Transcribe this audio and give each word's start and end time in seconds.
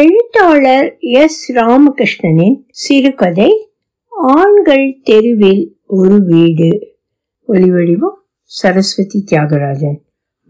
எழுத்தாளர் 0.00 0.96
எஸ் 0.98 1.52
ராமகிருஷ்ணனின் 1.52 2.56
சிறுகதை 2.68 3.68
ஆண்கள் 4.10 4.98
தெருவில் 5.02 5.76
ஒரு 5.86 6.16
வீடு 6.24 6.68
ஒலிவடிவம் 7.48 8.16
சரஸ்வதி 8.42 9.24
தியாகராஜன் 9.30 9.98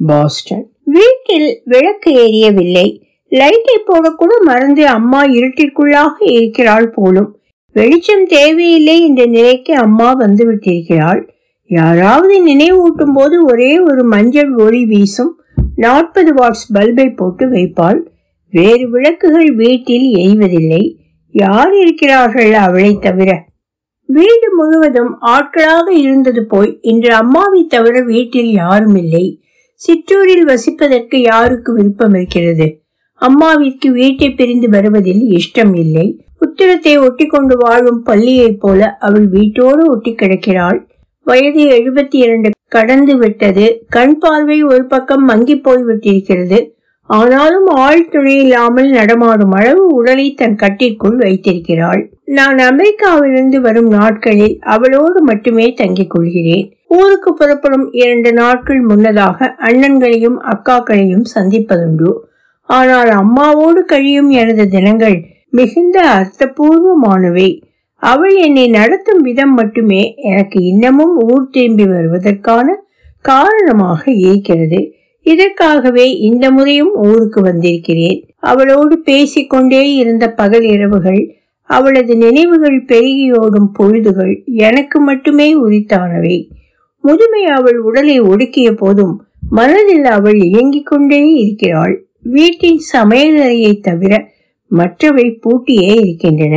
பாஸ்டன். 0.06 0.64
வீட்டில் 0.84 1.60
விளக்கு 1.64 2.12
எரியவில்லை. 2.12 2.86
லைட்டை 3.28 3.76
போடக்கூட 3.86 4.32
மறந்து 4.44 4.86
அம்மா 4.86 5.24
இருட்டிற்குள்ளாக 5.24 6.14
இருக்கிறாள் 6.18 6.90
போலும். 6.90 7.38
வெளிச்சம் 7.72 8.26
தேவையில்லை 8.26 9.02
என்ற 9.02 9.26
நிலைக்கு 9.26 9.74
அம்மா 9.74 10.12
வந்து 10.12 10.52
விட்டிருக்கிறாள். 10.52 11.28
யாராவது 11.66 12.46
நினைவூட்டும் 12.46 13.14
போது 13.14 13.44
ஒரே 13.44 13.78
ஒரு 13.78 14.04
மஞ்சள் 14.04 14.54
ஒளி 14.54 14.84
வீசும் 14.84 15.40
நாற்பது 15.76 16.34
வாட்ஸ் 16.34 16.68
பல்பை 16.72 17.10
போட்டு 17.10 17.46
வைப்பாள். 17.46 18.02
வேறு 18.50 18.90
விளக்குகள் 18.90 19.54
வீட்டில் 19.54 20.14
எய்வதில்லை. 20.14 20.96
யார் 21.30 21.74
இருக்கிறார்கள் 21.74 22.52
அவளை 22.52 22.98
தவிர? 23.00 23.44
வீடு 24.06 24.54
முழுவதும் 24.56 25.18
ஆட்களாக 25.18 25.92
இருந்தது 25.92 26.46
போய் 26.46 26.78
இன்று 26.80 27.14
அம்மாவை 27.14 27.66
தவிர 27.66 28.02
வீட்டில் 28.02 28.50
யாரும் 28.50 28.96
இல்லை. 28.96 29.42
சிற்றூரில் 29.74 30.46
வசிப்பதற்கு 30.46 31.16
யாருக்கு 31.16 31.74
விருப்பம் 31.74 32.14
இருக்கிறது? 32.14 32.80
அம்மாவிற்கு 33.20 33.88
வீட்டை 33.88 34.30
பிரிந்து 34.30 34.68
வருவதில் 34.68 35.20
இஷ்டம் 35.20 35.78
இல்லை. 35.78 36.24
உத்திரத்தை 36.40 36.98
ஒட்டி 36.98 37.26
கொண்டு 37.26 37.56
வாழும் 37.58 38.02
பள்ளியைப் 38.02 38.60
போல 38.60 38.96
அவள் 39.00 39.28
வீட்டோடு 39.28 39.90
ஒட்டி 39.90 40.14
கிடக்கிறாள். 40.14 40.88
வயது 41.24 41.64
எழுபத்தி 41.64 42.16
இரண்டு. 42.16 42.50
கடந்து 42.68 43.16
விட்டது. 43.16 43.84
கண் 43.88 44.18
பார்வை 44.18 44.62
ஒரு 44.62 44.86
பக்கம் 44.86 45.24
மங்கி 45.24 45.56
போய் 45.56 45.84
விட்டிருக்கிறது 45.84 46.74
ஆனாலும் 47.06 47.66
ஆள் 47.66 48.10
இல்லாமல் 48.26 48.90
நடமாடும் 48.90 49.50
அளவு 49.50 49.86
உடலை 49.86 50.34
தன் 50.34 50.56
கட்டிற்குள் 50.56 51.16
வைத்திருக்கிறாள். 51.16 52.10
நான் 52.24 52.56
அமெரிக்காவிலிருந்து 52.56 53.56
வரும் 53.56 53.88
நாட்களில் 53.88 54.58
அவளோடு 54.60 55.22
மட்டுமே 55.22 55.74
தங்கிக் 55.76 56.10
கொள்கிறேன். 56.10 56.72
ஊருக்கு 56.88 57.34
புறப்படும் 57.34 57.92
இரண்டு 57.92 58.32
நாட்கள் 58.32 58.80
முன்னதாக 58.80 59.56
அண்ணன்களையும் 59.58 60.38
அக்காக்களையும் 60.52 61.24
சந்திப்பதுண்டு. 61.34 62.10
ஆனால் 62.62 63.08
அம்மாவோடு 63.08 63.80
கழியும் 63.84 64.28
எனது 64.28 64.68
தினங்கள் 64.68 65.24
மிகுந்த 65.50 66.02
அர்த்தபூர்வமானவை. 66.02 67.62
அவள் 67.94 68.34
என்னை 68.34 68.68
நடத்தும் 68.68 69.20
விதம் 69.20 69.54
மட்டுமே 69.54 70.14
எனக்கு 70.14 70.64
இன்னமும் 70.64 71.16
ஊர் 71.18 71.50
திரும்பி 71.50 71.84
வருவதற்கான 71.84 72.74
காரணமாக 73.20 74.10
இருக்கிறது. 74.10 74.95
இதற்காகவே 75.26 76.06
இந்த 76.18 76.50
முறையும் 76.50 76.92
ஊருக்கு 76.94 77.40
வந்திருக்கிறேன். 77.40 78.18
அவளோடு 78.36 78.98
பேசிக்கொண்டே 78.98 79.94
இருந்த 79.94 80.24
பகல் 80.32 80.66
இரவுகள் 80.66 81.34
அவளது 81.70 82.16
நினைவுகள் 82.16 82.84
பெருகியோடும் 82.84 83.68
பொழுதுகள் 83.78 84.34
எனக்கு 84.44 85.00
மட்டுமே 85.00 85.48
உரித்தானவை. 85.62 86.36
முதுமை 87.04 87.44
அவள் 87.44 87.78
உடலை 87.78 88.20
ஒடுக்கிய 88.20 88.72
போதும் 88.72 89.14
மனதில் 89.50 90.04
அவள் 90.04 90.38
இயங்கிக் 90.40 90.86
கொண்டே 90.86 91.20
இருக்கிறாள். 91.34 91.94
வீட்டின் 92.22 92.80
சமையலறையை 92.92 93.80
தவிர 93.80 94.12
மற்றவை 94.70 95.26
பூட்டியே 95.30 95.94
இருக்கின்றன. 95.94 96.56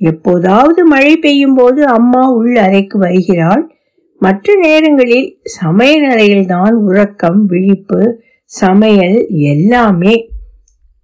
எப்போதாவது 0.00 0.84
மழை 0.84 1.16
பெய்யும் 1.16 1.54
போது 1.54 1.86
அம்மா 1.86 2.24
உள் 2.32 2.56
அறைக்கு 2.56 2.98
வருகிறாள். 2.98 3.64
மற்ற 4.20 4.54
நேரங்களில் 4.56 5.28
சமையல் 5.42 6.06
அறையில் 6.10 6.46
தான் 6.46 6.74
உறக்கம் 6.88 7.40
விழிப்பு 7.46 8.00
சமையல் 8.50 9.18
எல்லாமே. 9.52 10.14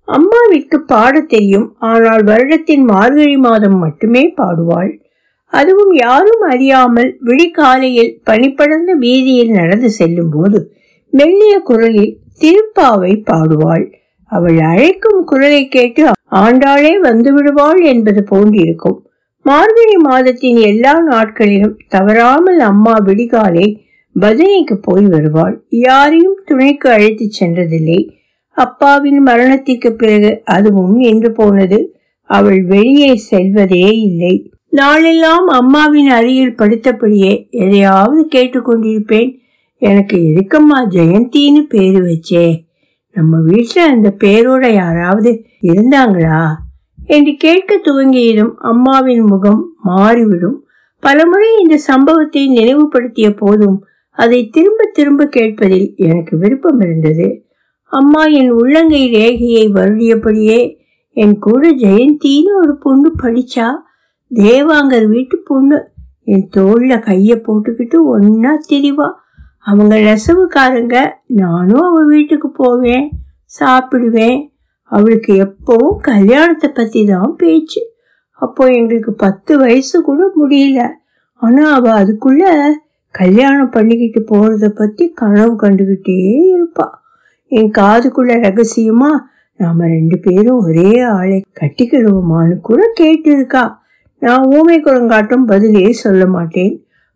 அம்மாவிற்கு 0.08 0.78
பாட 0.86 1.20
தெரியும் 1.20 1.68
ஆனால் 1.78 2.22
வருடத்தின் 2.24 2.84
மார்கழி 2.84 3.36
மாதம் 3.36 3.78
மட்டுமே 3.78 4.24
பாடுவாள். 4.36 4.92
அதுவும் 5.52 5.92
யாரும் 5.94 6.42
அறியாமல் 6.52 7.10
விழிக்காலையில் 7.20 8.12
பனிப்படர்ந்த 8.24 8.92
வீதியில் 8.94 9.50
நடந்து 9.50 9.90
செல்லும் 9.90 10.32
போது 10.36 10.60
மெல்லிய 11.12 11.54
குரலில் 11.60 12.14
திருப்பாவை 12.40 13.12
பாடுவாள். 13.30 13.84
அவள் 14.32 14.58
அழைக்கும் 14.60 15.24
குரலை 15.24 15.62
கேட்டு 15.68 16.02
ஆண்டாளே 16.42 16.94
வந்து 17.00 17.30
விடுவாள் 17.32 17.80
என்பது 17.92 18.20
போன்றிருக்கும். 18.30 18.98
மார்கழி 19.44 19.96
மாதத்தின் 19.96 20.56
எல்லா 20.56 21.00
நாட்களிலும் 21.00 21.80
தவறாமல் 21.88 22.58
அம்மா 22.58 22.92
விடிகாலை 22.92 23.66
பஜனைக்கு 24.20 24.74
போய் 24.82 25.04
வருவாள். 25.04 25.64
யாரையும் 25.68 26.40
துணைக்கு 26.44 26.90
அழைத்து 26.90 27.30
சென்றதில்லை. 27.40 28.08
அப்பாவின் 28.50 29.18
மரணத்திற்கு 29.18 29.92
பிறகு 29.92 30.40
அதுவும் 30.44 30.96
நின்று 30.96 31.32
போனது. 31.32 31.96
அவள் 32.22 32.64
வெளியே 32.64 33.14
செல்வதே 33.14 33.90
இல்லை. 33.90 34.50
நாளெல்லாம் 34.68 35.46
அம்மாவின் 35.46 36.08
அருகில் 36.08 36.54
படித்தபடியே 36.54 37.48
எதையாவது 37.50 38.28
கேட்டுக்கொண்டிருப்பேன் 38.34 39.38
எனக்கு 39.78 40.16
எதுக்கம்மா 40.16 40.78
ஜெயந்தின்னு 40.88 41.60
பேரு 41.68 42.00
வச்சே. 42.04 42.64
நம்ம 43.10 43.36
வீட்டுல 43.46 43.78
அந்த 43.78 44.14
பேரோட 44.18 44.74
யாராவது 44.74 45.44
இருந்தாங்களா? 45.62 46.62
என்று 47.06 47.34
கேட்க 47.34 47.80
துவங்கியதும் 47.84 48.54
அம்மாவின் 48.54 49.24
முகம் 49.24 49.74
மாறிவிடும். 49.82 50.66
பலமுறை 50.98 51.48
இந்த 51.60 51.76
சம்பவத்தை 51.76 52.48
நினைவுபடுத்திய 52.48 53.36
போதும் 53.36 53.84
அதை 54.10 54.48
திரும்ப 54.48 54.90
திரும்ப 54.92 55.26
கேட்பதில் 55.26 55.96
எனக்கு 55.96 56.38
விருப்பம் 56.38 56.80
இருந்தது. 56.80 57.44
அம்மா 57.84 58.24
என் 58.24 58.50
உள்ளங்கை 58.50 59.10
ரேகையை 59.12 59.64
வருடியபடியே 59.76 60.76
என் 61.10 61.38
கூட 61.38 61.74
ஜெயந்தின்னு 61.74 62.52
ஒரு 62.60 62.78
பொண்ணு 62.78 63.14
படிச்சா 63.22 63.68
தேவாங்கர் 64.34 65.06
வீட்டு 65.06 65.38
பொண்ணு 65.44 65.88
என் 66.24 66.48
தோல்ல 66.56 66.98
கைய 66.98 67.32
போட்டுக்கிட்டு 67.46 67.98
ஒன்னா 68.14 68.52
திரிவா. 68.68 69.10
அவங்க 69.60 69.94
நெசவுக்காரங்க 69.96 71.12
நானும் 71.26 71.80
அவ 71.80 72.04
வீட்டுக்கு 72.04 72.50
போவேன் 72.50 73.10
சாப்பிடுவேன். 73.60 74.53
அவளுக்கு 74.96 75.32
எப்பவும் 75.44 75.98
கல்யாணத்தை 76.02 76.68
பத்தி 76.70 77.00
தான் 77.06 77.32
பேச்சு. 77.36 77.82
அப்போ 78.40 78.62
எங்களுக்கு 78.78 79.12
பத்து 79.24 79.52
வயசு 79.58 79.96
கூட 80.02 80.22
முடியல. 80.40 80.80
ஆனா 81.42 81.64
அவ 81.74 81.86
அதுக்குள்ள 82.00 82.44
கல்யாணம் 83.14 83.74
பண்ணிக்கிட்டு 83.76 84.20
போறத 84.30 84.68
பத்தி 84.80 85.04
கனவு 85.20 85.52
கண்டுகிட்டே 85.54 86.18
இருப்பா. 86.54 86.86
என் 87.52 87.70
காதுக்குள்ள 87.78 88.32
ரகசியமா 88.46 89.10
நாம 89.60 89.86
ரெண்டு 89.86 90.16
பேரும் 90.18 90.62
ஒரே 90.66 90.92
ஆளை 91.08 91.38
கட்டிக்கிடுவோமான்னு 91.60 92.56
கூட 92.60 92.82
கேட்டிருக்கா. 93.00 93.64
நான் 94.22 94.46
ஊமை 94.56 94.76
குரங்காட்டும் 94.80 95.46
பதிலே 95.46 95.86
சொல்ல 96.04 96.22
மாட்டேன். 96.26 96.72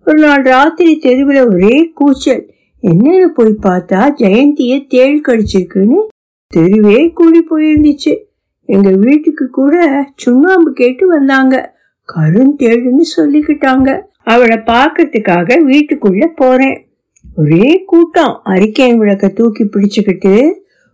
ஒரு 0.06 0.18
நாள் 0.18 0.42
ராத்திரி 0.42 0.92
தெருவில் 0.98 1.42
ஒரே 1.48 1.76
கூச்சல். 1.94 2.44
என்னன்னு 2.82 3.28
போய் 3.36 3.62
பார்த்தா 3.66 4.00
ஜெயந்தியை 4.20 4.78
தேள் 4.88 5.16
கடிச்சிருக்குன்னு 5.28 5.98
தெருவே 6.48 7.10
கூடி 7.10 7.46
போயிருந்துச்சு. 7.50 8.16
எங்க 8.64 8.90
வீட்டுக்கு 8.90 9.48
கூட 9.48 10.04
சுண்ணாம்பு 10.16 10.72
கேட்டு 10.72 11.06
வந்தாங்க. 11.06 11.76
கருந்தேடுன்னு 12.16 13.02
சொல்லிக்கிட்டாங்க. 13.16 14.02
அவளை 14.22 14.56
பார்க்கறதுக்காக 14.56 15.58
வீட்டுக்குள்ள 15.66 16.26
போறேன். 16.36 16.88
ஒரே 17.36 17.82
கூட்டம். 17.86 18.40
அறிக்கை 18.44 18.94
விளக்க 18.94 19.28
தூக்கி 19.28 19.64
பிடிச்சுக்கிட்டு 19.64 20.52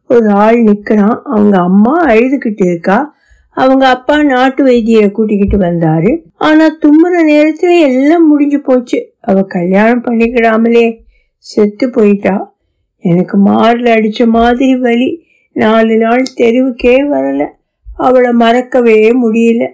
ஒரு 0.08 0.28
ஆள் 0.28 0.62
நிக்கிறான். 0.62 1.20
அவங்க 1.24 1.58
அம்மா 1.58 2.06
அழுதுகிட்டு 2.06 2.66
இருக்கா. 2.66 3.14
அவங்க 3.50 3.88
அப்பா 3.88 4.22
நாட்டு 4.22 4.64
வைத்தியரை 4.64 5.10
கூட்டிக்கிட்டு 5.10 5.58
வந்தாரு. 5.58 6.22
ஆனா 6.34 6.66
தும்முற 6.66 7.28
நேரத்துல 7.28 7.80
எல்லாம் 7.80 8.28
முடிஞ்சு 8.28 8.60
போச்சு. 8.60 9.14
அவ 9.20 9.42
கல்யாணம் 9.42 10.04
பண்ணிக்கிடாமலே 10.04 10.98
செத்து 11.36 11.90
போயிட்டா. 11.90 12.56
எனக்கு 12.98 13.46
மார்ல 13.46 13.90
அடிச்ச 13.90 14.26
மாதிரி 14.26 14.76
வலி. 14.76 15.23
நாலு 15.54 15.96
நாள் 15.96 16.22
தெருவுக்கே 16.36 16.96
வரல. 17.12 17.48
அவளை 17.96 18.32
மறக்கவே 18.32 19.12
முடியல. 19.12 19.68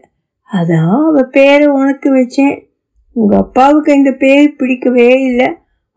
அதான் 0.52 1.06
அவ 1.08 1.22
பேரை 1.30 1.66
உனக்கு 1.66 2.14
வச்சேன். 2.14 2.58
உங்க 3.12 3.36
அப்பாவுக்கு 3.36 3.92
இந்த 3.92 4.12
பேர் 4.12 4.56
பிடிக்கவே 4.56 5.08
இல்லை. 5.20 5.48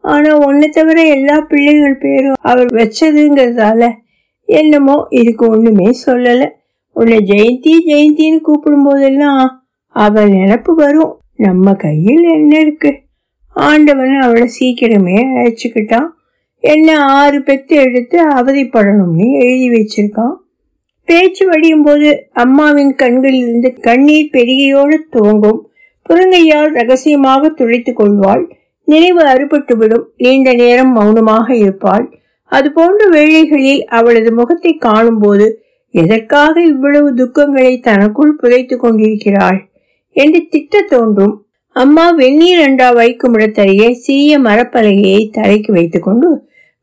ஆனா 0.02 0.38
உன்னை 0.38 0.70
தவிர 0.70 1.02
எல்லா 1.02 1.40
பிள்ளைகள் 1.40 1.98
பேரும் 1.98 2.34
அவர் 2.42 2.66
வச்சதுங்கிறதால 2.66 3.92
என்னமோ 4.46 5.08
இதுக்கு 5.10 5.48
ஒண்ணுமே 5.48 5.92
சொல்லல. 6.06 6.50
உன்னை 6.94 7.18
ஜெயந்தி 7.18 7.72
ஜெயந்தின்னு 7.88 8.40
கூப்பிடும் 8.40 8.84
போதெல்லாம் 8.84 9.66
அவள் 9.88 10.30
நினப்பு 10.30 10.76
வரும். 10.76 11.18
நம்ம 11.36 11.74
கையில் 11.74 12.24
என்ன 12.24 12.60
இருக்கு? 12.60 13.02
ஆண்டவன் 13.54 14.20
அவளை 14.20 14.50
சீக்கிரமே 14.60 15.18
அழைச்சிக்கிட்டான். 15.36 16.08
என்ன 16.64 16.90
ஆறு 17.14 17.40
பெத்து 17.42 17.76
எடுத்து 17.76 18.18
அவதிப்படணும்னு 18.36 19.26
எழுதி 19.40 19.68
வச்சிருக்கான். 19.70 20.36
பேச்சு 21.08 21.44
வடியும் 21.48 21.84
போது 21.84 22.10
அம்மாவின் 22.34 22.94
கண்களிலிருந்து 22.96 23.70
கண்ணீர் 23.88 24.30
பெருகியோடு 24.32 24.98
துவங்கும். 25.10 25.60
புறங்கையால் 26.10 26.72
ரகசியமாக 26.72 27.50
துளைத்துக் 27.50 27.98
கொள்வாள். 27.98 28.44
நினைவு 28.88 29.22
அறுபட்டு 29.24 29.76
விடும் 29.78 30.06
நீண்ட 30.18 30.54
நேரம் 30.54 30.92
மௌனமாக 30.92 31.48
இருப்பாள். 31.56 32.06
அது 32.52 32.72
போன்ற 32.72 33.02
வேளைகளில் 33.10 33.84
அவளது 33.90 34.32
முகத்தை 34.32 34.74
காணும்போது 34.78 35.48
எதற்காக 35.94 36.56
இவ்வளவு 36.64 37.10
துக்கங்களை 37.14 37.74
தனக்குள் 37.80 38.38
புதைத்துக் 38.42 38.84
கொண்டிருக்கிறாள் 38.84 39.60
என்று 40.16 40.40
திட்ட 40.50 40.82
தோன்றும். 40.94 41.36
அம்மா 41.76 42.08
வெந்நீர் 42.12 42.64
அண்டா 42.68 42.88
வைக்கும் 42.94 43.34
இடத்தருகே 43.34 43.92
சிறிய 44.06 44.34
மரப்பலகையை 44.40 45.22
தலைக்கு 45.32 45.72
வைத்துக்கொண்டு 45.74 46.30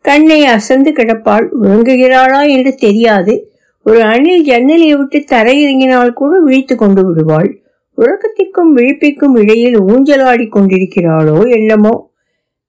கண்ணை 0.00 0.44
அசந்து 0.44 0.90
கிடப்பாள். 0.90 1.46
உறங்குகிறாளா 1.62 2.48
என்று 2.48 2.74
தெரியாது. 2.74 3.48
ஒரு 3.82 4.02
அணில் 4.02 4.44
ஜன்னலை 4.44 4.94
விட்டு 4.96 5.24
தரையிறங்கினால் 5.28 6.12
கூட 6.12 6.38
விழித்து 6.38 6.76
கொண்டு 6.76 7.06
விடுவாள். 7.06 7.62
உறக்கத்திற்கும் 7.98 8.70
விழிப்பிற்கும் 8.76 9.34
இடையில் 9.34 9.78
ஊஞ்சலாடி 9.80 10.48
கொண்டிருக்கிறாளோ 10.48 11.48
என்னமோ? 11.48 12.12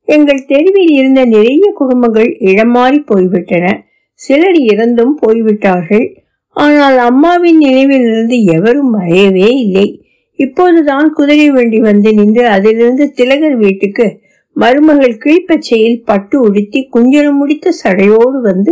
எங்கள் 0.05 0.45
தெருவில் 0.45 0.91
இருந்த 0.91 1.25
நிறைய 1.25 1.71
குடும்பங்கள் 1.75 2.37
இடமாறி 2.39 2.99
போய்விட்டன. 3.05 3.83
சிலர் 4.13 4.59
இறந்தும் 4.73 5.13
போய்விட்டார்கள். 5.19 6.15
ஆனால் 6.49 6.97
அம்மாவின் 6.97 7.57
நினைவிலிருந்து 7.57 8.43
எவரும் 8.43 8.99
மறையவே 8.99 9.49
இல்லை. 9.55 10.03
இப்போதுதான் 10.35 11.13
குதிரை 11.13 11.49
வண்டி 11.49 11.79
வந்து 11.79 12.13
நின்று 12.13 12.47
அதிலிருந்து 12.47 13.13
திலகர் 13.13 13.55
வீட்டுக்கு 13.55 14.20
மருமகள் 14.55 15.17
கீழ்ப்பச்சையில் 15.23 15.99
பட்டு 16.03 16.41
உடுத்தி 16.41 16.79
குஞ்சனம் 16.95 17.37
முடித்த 17.41 17.73
சடையோடு 17.83 18.39
வந்து 18.41 18.71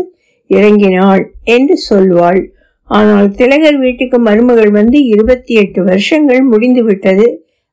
இறங்கினாள் 0.49 1.23
என்று 1.43 1.75
சொல்வாள். 1.89 2.41
ஆனால் 2.89 3.31
திலகர் 3.31 3.77
வீட்டுக்கு 3.77 4.19
மருமகள் 4.19 4.71
வந்து 4.71 5.05
இருபத்தி 5.05 5.53
எட்டு 5.53 5.83
வருஷங்கள் 5.83 6.41
முடிந்து 6.41 6.83
விட்டது. 6.83 7.27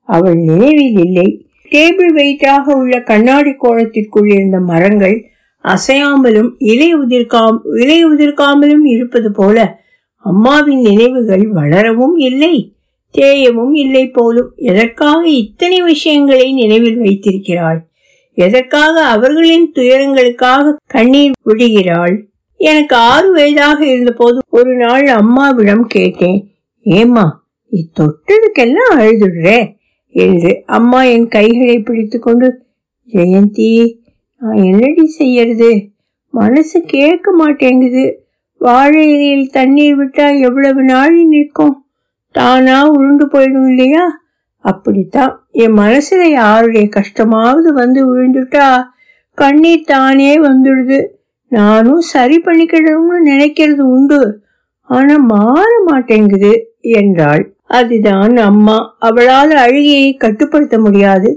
அவள் 0.09 0.37
நினைவில் 0.37 0.99
இல்லை. 0.99 1.29
டேபிள் 1.71 2.13
வெயிட்டாக 2.17 2.65
உள்ள 2.75 3.01
கண்ணாடி 3.01 3.51
கோலத்திற்குள் 3.51 4.29
இருந்த 4.35 4.59
மரங்கள் 4.61 5.17
அசையாமலும் 5.65 6.51
இலை 6.59 6.95
உதிர்க்காம் 6.95 7.59
இலை 7.81 7.99
உதிர்க்காமலும் 8.07 8.85
இருப்பது 8.85 9.33
போல 9.33 9.85
அம்மாவின் 10.25 10.81
நினைவுகள் 10.81 11.45
வளரவும் 11.53 12.17
இல்லை 12.29 12.55
தேயவும் 13.15 13.75
இல்லை 13.75 14.05
போலும். 14.09 14.53
எதற்காக 14.57 15.29
இத்தனை 15.29 15.83
விஷயங்களை 15.83 16.53
நினைவில் 16.53 16.99
வைத்திருக்கிறாள்? 16.99 17.81
எதற்காக 18.37 19.05
அவர்களின் 19.05 19.73
துயரங்களுக்காக 19.75 20.75
கண்ணீர் 20.87 21.33
விடுகிறாள்? 21.43 22.17
எனக்கு 22.61 22.97
ஆறு 22.97 23.33
வயதாக 23.33 23.87
இருந்தபோது 23.87 24.39
ஒரு 24.51 24.77
நாள் 24.77 25.07
அம்மாவிடம் 25.07 25.87
கேட்டேன். 25.87 26.39
ஏமா 26.85 27.25
இத்தொட்டதுக்கெல்லாம் 27.73 28.93
அழுதுடுற 28.93 28.97
அழுதுடுறே? 28.97 29.59
என்று 30.15 30.63
அம்மா 30.67 31.03
என் 31.03 31.29
கைகளை 31.29 31.79
பிடித்து 31.79 32.19
கொண்டு 32.19 32.49
ஜெயந்தி 33.13 33.73
நான் 34.41 34.63
என்னடி 34.63 35.07
செய்யறது? 35.07 35.71
மனசு 36.35 36.79
கேட்க 36.81 37.33
மாட்டேங்குது. 37.33 38.05
வாழை 38.61 39.03
இலையில் 39.13 39.51
தண்ணீர் 39.51 39.99
விட்டா 40.01 40.27
எவ்வளவு 40.41 40.83
நாள் 40.83 41.17
நிற்கும்? 41.25 41.75
தானா 42.31 42.79
உருண்டு 42.91 43.27
போயிடும் 43.27 43.69
இல்லையா? 43.69 44.05
அப்படித்தான். 44.67 45.33
என் 45.53 45.77
மனசுல 45.79 46.23
யாருடைய 46.31 46.85
கஷ்டமாவது 46.89 47.73
வந்து 47.73 48.01
விழுந்துட்டா 48.09 48.69
கண்ணீர் 49.39 49.85
தானே 49.87 50.33
வந்துடுது. 50.41 50.99
நானும் 51.53 52.03
சரி 52.13 52.37
பண்ணிக்கிடணும்னு 52.45 53.19
நினைக்கிறது 53.27 53.83
உண்டு. 53.97 54.21
ஆனா 54.91 55.17
மாற 55.17 55.71
மாட்டேங்குது 55.87 56.53
என்றாள். 56.97 57.43
அதுதான் 57.79 58.37
அம்மா. 58.37 58.79
அவளால் 58.99 59.55
அழுகையை 59.57 60.15
கட்டுப்படுத்த 60.15 60.79
முடியாது. 60.79 61.31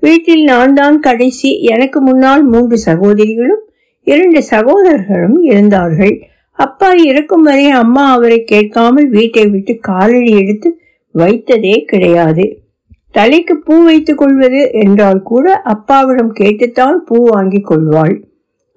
வீட்டில் 0.00 0.44
நான் 0.44 0.74
தான் 0.74 0.98
கடைசி. 1.00 1.50
எனக்கு 1.62 2.00
முன்னால் 2.00 2.44
மூன்று 2.44 2.76
சகோதரிகளும் 2.78 3.62
இரண்டு 4.06 4.40
சகோதரர்களும் 4.42 5.38
இருந்தார்கள். 5.42 6.14
அப்பா 6.58 6.90
இருக்கும் 7.10 7.42
வரை 7.42 7.66
அம்மா 7.80 8.04
அவரை 8.12 8.38
கேட்காமல் 8.44 9.08
வீட்டை 9.08 9.44
விட்டு 9.46 9.72
காலடி 9.80 10.32
எடுத்து 10.42 10.68
வைத்ததே 11.14 11.76
கிடையாது. 11.84 12.44
தலைக்கு 13.14 13.54
பூ 13.56 13.74
வைத்துக் 13.84 14.18
கொள்வது 14.18 14.70
என்றால் 14.72 15.22
கூட 15.22 15.52
அப்பாவிடம் 15.64 16.32
கேட்டுத்தான் 16.32 17.04
பூ 17.04 17.16
வாங்கி 17.24 17.60
கொள்வாள். 17.60 18.14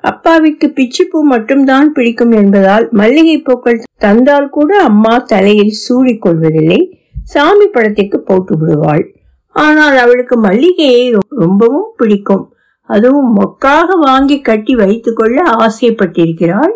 அப்பாவிற்கு 0.03 0.67
பிச்சு 0.69 1.07
பூ 1.07 1.23
மட்டும்தான் 1.23 1.91
பிடிக்கும் 1.91 2.31
என்பதால் 2.31 2.89
மல்லிகை 2.91 3.37
பூக்கள் 3.41 3.81
தந்தால் 3.97 4.49
கூட 4.49 4.71
அம்மா 4.81 5.17
தலையில் 5.17 5.69
சூடி 5.69 6.17
கொள்வதில்லை. 6.17 6.79
சாமி 7.23 7.65
படத்திற்கு 7.65 8.19
போட்டு 8.19 8.57
விடுவாள். 8.57 9.03
ஆனால் 9.51 9.97
அவளுக்கு 9.97 10.37
மல்லிகையை 10.37 11.03
ரொம்பவும் 11.29 11.89
பிடிக்கும். 11.95 12.45
அதுவும் 12.83 13.29
மொக்காக 13.37 13.87
வாங்கி 14.05 14.41
கட்டி 14.41 14.75
வைத்துக்கொள்ள 14.75 15.41
கொள்ள 15.41 15.65
ஆசைப்பட்டிருக்கிறாள். 15.65 16.73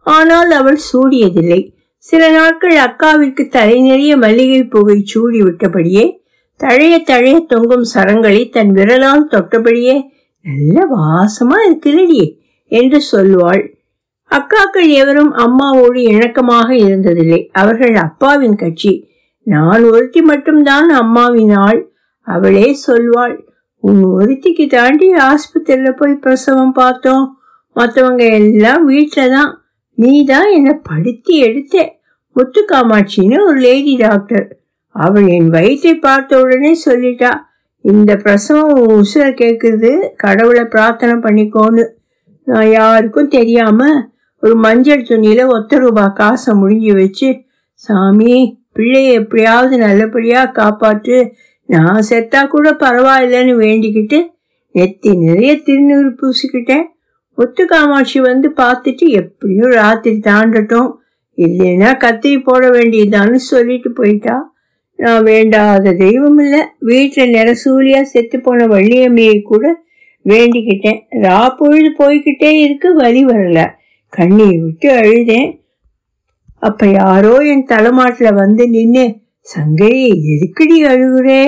ஆனால் 0.00 0.50
அவள் 0.50 0.78
சூடியதில்லை. 0.92 1.60
சில 1.98 2.22
நாட்கள் 2.30 2.76
அக்காவிற்கு 2.76 3.48
தலை 3.48 3.80
நிறைய 3.80 4.16
மல்லிகை 4.16 4.62
பூவை 4.64 4.98
சூடி 5.04 5.40
விட்டபடியே 5.42 6.04
தழைய 6.56 6.98
தழைய 6.98 7.40
தொங்கும் 7.40 7.86
சரங்களை 7.94 8.50
தன் 8.50 8.72
விரலால் 8.72 9.30
தொட்டபடியே 9.30 10.02
நல்ல 10.40 10.86
வாசமா 10.96 11.56
இருக்கிறடி 11.66 12.38
என்று 12.66 13.00
சொல்வாள். 13.12 13.74
அக்காக்கள் 14.30 14.88
எவரும் 14.88 15.32
அம்மாவோடு 15.32 15.96
இணக்கமாக 15.96 16.68
இருந்ததில்லை. 16.70 17.48
அவர்கள் 17.52 17.94
அப்பாவின் 17.94 18.56
கட்சி. 18.56 19.08
நான் 19.42 19.82
ஒருத்தி 19.82 20.20
மட்டும்தான் 20.20 20.90
அம்மாவின் 20.90 21.52
ஆள் 21.52 21.92
அவளே 22.20 22.76
சொல்வாள். 22.86 23.38
உன் 23.80 24.02
ஒருத்திக்கு 24.02 24.66
தாண்டி 24.66 25.14
ஆஸ்பத்திரியில் 25.14 25.96
போய் 25.96 26.14
பிரசவம் 26.14 26.72
பார்த்தோம். 26.72 27.38
மற்றவங்க 27.76 28.30
எல்லாம் 28.30 28.90
வீட்டில 28.90 29.30
தான் 29.30 29.64
நீ 29.94 30.24
தான் 30.24 30.50
என்னை 30.50 30.74
படுத்தி 30.82 31.38
எடுத்த. 31.38 32.00
முத்து 32.32 32.64
காமாட்சின்னு 32.68 33.46
ஒரு 33.46 33.58
லேடி 33.58 33.96
டாக்டர். 33.96 34.55
அவள் 35.04 35.26
என் 35.26 35.48
வயிற்றை 35.48 35.94
பார்த்த 35.94 36.40
உடனே 36.40 36.72
சொல்லிட்டா 36.84 37.32
இந்த 37.84 38.16
பிரசவம் 38.16 38.76
உசுர 38.98 39.24
கேட்குது 39.40 39.90
கடவுளை 40.16 40.64
பிரார்த்தனை 40.64 41.14
பண்ணிக்கோன்னு. 41.16 41.84
நான் 42.42 42.70
யாருக்கும் 42.70 43.28
தெரியாம 43.28 43.80
ஒரு 44.42 44.54
மஞ்சள் 44.56 45.06
துணியில 45.08 45.46
ஒத்த 45.46 45.78
ரூபா 45.78 46.04
காசை 46.20 46.54
முடிஞ்சு 46.54 46.92
வச்சு 46.94 47.28
சாமி 47.72 48.34
பிள்ளைய 48.76 49.12
எப்படியாவது 49.12 49.74
நல்லபடியா 49.78 50.40
காப்பாற்று. 50.58 51.18
நான் 51.68 52.06
செத்தா 52.08 52.40
கூட 52.48 52.70
பரவாயில்லன்னு 52.84 53.54
வேண்டிக்கிட்டு 53.64 54.18
நெத்தி 54.74 55.10
நிறைய 55.18 55.52
திருநூறு 55.66 56.10
பூசிக்கிட்டேன். 56.20 56.86
ஒத்து 57.38 57.62
காமாட்சி 57.64 58.18
வந்து 58.20 58.48
பார்த்துட்டு 58.56 59.06
எப்படியும் 59.20 59.72
ராத்திரி 59.80 60.18
தாண்டட்டும். 60.26 60.90
இல்லைன்னா 61.38 61.90
கத்திரி 62.04 62.38
போட 62.44 62.68
வேண்டியதான்னு 62.70 63.40
சொல்லிட்டு 63.52 63.90
போயிட்டா. 63.92 64.36
நான் 64.96 65.22
வேண்டாத 65.22 65.92
தெய்வம் 65.92 66.38
இல்லை 66.38 66.60
வீட்டில் 66.78 67.32
நிறசூலியா 67.32 68.02
செத்து 68.02 68.40
போன 68.40 68.66
வள்ளியம்மையை 68.66 69.42
கூட 69.42 69.84
வேண்டிக்கிட்டேன். 70.24 71.00
ரா 71.22 71.54
பொழுது 71.56 71.90
போய்கிட்டே 71.98 72.50
இருக்கு 72.64 72.94
வழி 72.94 73.24
வரல. 73.26 73.60
கண்ணீர் 74.08 74.62
விட்டு 74.62 74.88
அழுதேன். 74.90 75.50
அப்ப 76.58 76.86
யாரோ 76.86 77.34
என் 77.38 77.64
தலைமாட்டில் 77.64 78.34
வந்து 78.34 78.68
நின்று 78.68 79.04
சங்கையை 79.40 80.10
எதுக்குடி 80.32 80.78
அழுகுறே? 80.84 81.42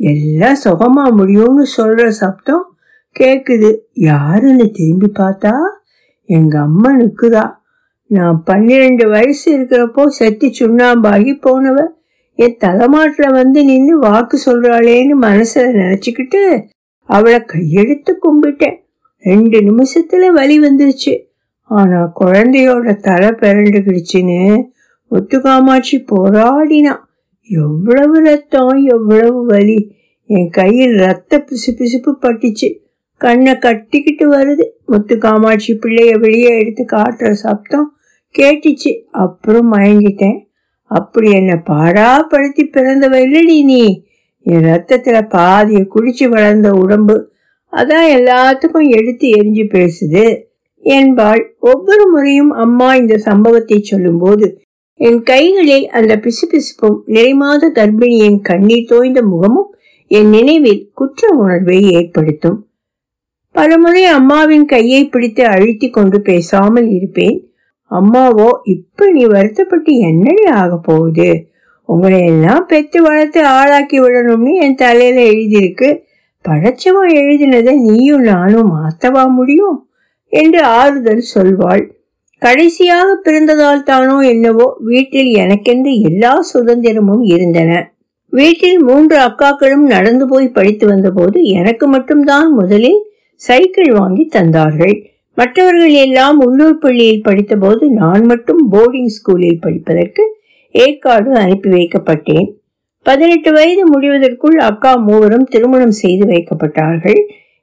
எல்லாம் 0.00 0.58
சுகமா 0.64 1.04
முடியும்னு 1.18 1.64
சொல்ற 1.76 2.06
சப்தம் 2.08 2.66
கேக்குது. 3.20 3.70
யாருன்னு 3.92 4.70
திரும்பி 4.70 5.10
பார்த்தா 5.20 5.54
எங்க 6.24 6.60
அம்மா 6.60 6.90
நிக்குதா. 6.98 7.44
நான் 8.10 8.42
பன்னிரெண்டு 8.44 9.08
வயசு 9.08 9.46
இருக்கிறப்போ 9.58 10.06
செத்து 10.06 10.46
சுண்ணாம்பாகி 10.60 11.32
போனவன் 11.40 11.92
என் 12.34 12.56
தலைமாட்டில் 12.58 13.30
வந்து 13.30 13.64
நின்று 13.64 13.98
வாக்கு 13.98 14.40
சொல்றாளேன்னு 14.46 15.10
மனசுல 15.20 15.52
நினைச்சுக்கிட்டு 15.54 16.68
அவளை 17.04 17.38
கையெடுத்து 17.38 18.12
கும்பிட்டேன். 18.22 18.76
ரெண்டு 19.18 19.60
நிமிஷத்துல 19.60 20.26
வலி 20.26 20.60
வந்துருச்சு. 20.60 21.24
ஆனா 21.60 22.12
குழந்தையோட 22.20 22.96
தலை 22.96 23.28
பிறண்டுகிடுச்சுன்னு 23.28 24.64
ஒத்துக்காமாட்சி 25.10 26.04
போராடினான் 26.06 26.98
எவ்வளவு 27.40 28.22
ரத்தம் 28.22 28.84
எவ்வளவு 28.84 29.46
வலி. 29.46 29.94
என் 30.26 30.50
கையில் 30.50 30.96
ரத்த 30.96 31.38
பிசு 31.38 31.70
பிசுப்பு 31.70 32.14
பட்டுச்சு. 32.22 32.78
கண்ணை 33.16 33.58
கட்டிக்கிட்டு 33.58 34.32
வருது. 34.32 34.68
முத்து 34.86 35.18
காமாட்சி 35.18 35.72
பிள்ளைய 35.72 36.18
வெளியே 36.18 36.58
எடுத்து 36.58 36.84
காட்டுற 36.84 37.30
சப்தம் 37.30 37.96
கேட்டுச்சு. 38.38 39.00
அப்புறம் 39.10 39.72
மயங்கிட்டேன். 39.72 40.50
அப்படி 40.92 41.30
என்ன 41.30 41.52
பாடாப்படுத்தி 41.66 42.64
பிறந்தவ 42.72 43.14
இல்லடி 43.26 43.58
நீ. 43.64 43.84
என் 44.46 44.64
ரத்தத்துல 44.64 45.18
பாதிய 45.28 45.80
குடிச்சு 45.94 46.28
வளர்ந்த 46.28 46.70
உடம்பு 46.70 47.16
அதான் 47.72 48.08
எல்லாத்துக்கும் 48.18 48.88
எடுத்து 48.88 49.26
எரிஞ்சு 49.30 49.64
பேசுது. 49.74 50.24
என்பாள் 50.84 51.42
ஒவ்வொரு 51.60 52.04
முறையும் 52.08 52.50
அம்மா 52.50 52.88
இந்த 52.94 53.16
சம்பவத்தை 53.18 53.78
சொல்லும்போது 53.82 54.46
என் 55.00 55.22
கைகளில் 55.22 55.86
அந்த 55.88 56.12
பிசுபிசுப்பும் 56.16 56.98
நிறைமாத 57.06 57.70
கர்ப்பிணியின் 57.74 58.40
கண்ணீர் 58.40 58.88
தோய்ந்த 58.88 59.20
முகமும் 59.22 59.70
என் 60.10 60.28
நினைவில் 60.28 60.82
குற்ற 60.94 61.28
உணர்வை 61.36 61.78
ஏற்படுத்தும். 61.90 62.58
பலமுறை 63.54 64.04
அம்மாவின் 64.04 64.64
கையை 64.64 65.00
பிடித்து 65.08 65.44
அழுத்தி 65.46 65.90
கொண்டு 65.90 66.18
பேசாமல் 66.20 66.88
இருப்பேன். 66.88 67.38
அம்மாவோ 67.92 68.48
இப்ப 68.64 69.10
நீ 69.10 69.24
வருத்தப்பட்டு 69.24 69.98
என்னடி 69.98 70.44
ஆக 70.44 70.76
போகுது? 70.76 71.46
உங்களை 71.84 72.24
எல்லாம் 72.24 72.66
பெத்து 72.66 73.02
வளர்த்து 73.02 73.46
ஆளாக்கி 73.46 74.00
விடணும்னு 74.00 74.54
என் 74.54 74.74
தலையில 74.74 75.20
எழுதியிருக்கு. 75.22 76.00
படைச்சவன் 76.48 77.12
எழுதினதை 77.14 77.74
நீயும் 77.76 78.20
நானும் 78.20 78.70
மாத்தவா 78.76 79.28
முடியும்? 79.28 79.88
என்று 80.28 80.62
ஆறுதல் 80.62 81.24
சொல்வாள். 81.34 81.82
கடைசியாக 82.38 83.20
பிறந்ததால் 83.24 83.82
தானோ 83.82 84.18
என்னவோ 84.18 84.76
வீட்டில் 84.78 85.30
எனக்கென்று 85.34 86.00
எல்லா 86.00 86.44
சுதந்திரமும் 86.54 87.22
இருந்தன. 87.22 87.92
வீட்டில் 88.28 88.82
மூன்று 88.82 89.16
அக்காக்களும் 89.18 89.86
நடந்து 89.86 90.28
போய் 90.28 90.48
படித்து 90.48 90.86
வந்தபோது 90.86 91.42
எனக்கு 91.42 91.86
மட்டும்தான் 91.86 92.52
முதலில் 92.52 93.00
சைக்கிள் 93.34 93.92
வாங்கி 93.92 94.28
தந்தார்கள். 94.32 94.96
மற்றவர்கள் 95.38 95.94
எல்லாம் 96.04 96.38
உள்ளூர் 96.46 96.78
பள்ளியில் 96.78 97.24
படித்தபோது 97.28 97.84
நான் 98.00 98.24
மட்டும் 98.26 98.60
போர்டிங் 98.72 99.12
ஸ்கூலில் 99.16 99.62
படிப்பதற்கு 99.64 100.24
ஏற்காடு 100.74 101.30
அனுப்பி 101.34 101.68
வைக்கப்பட்டேன். 101.70 102.48
பதினெட்டு 103.06 103.50
வயது 103.52 103.84
முடிவதற்குள் 103.92 104.58
அக்கா 104.68 104.92
மூவரும் 105.06 105.46
திருமணம் 105.48 105.96
செய்து 106.02 106.24
வைக்கப்பட்டார்கள். 106.26 107.20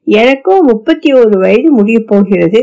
எனக்கோ 0.07 0.55
முப்பத்தி 0.61 1.09
ஒரு 1.13 1.35
வயது 1.37 1.69
முடிய 1.71 1.99
போகிறது. 2.05 2.61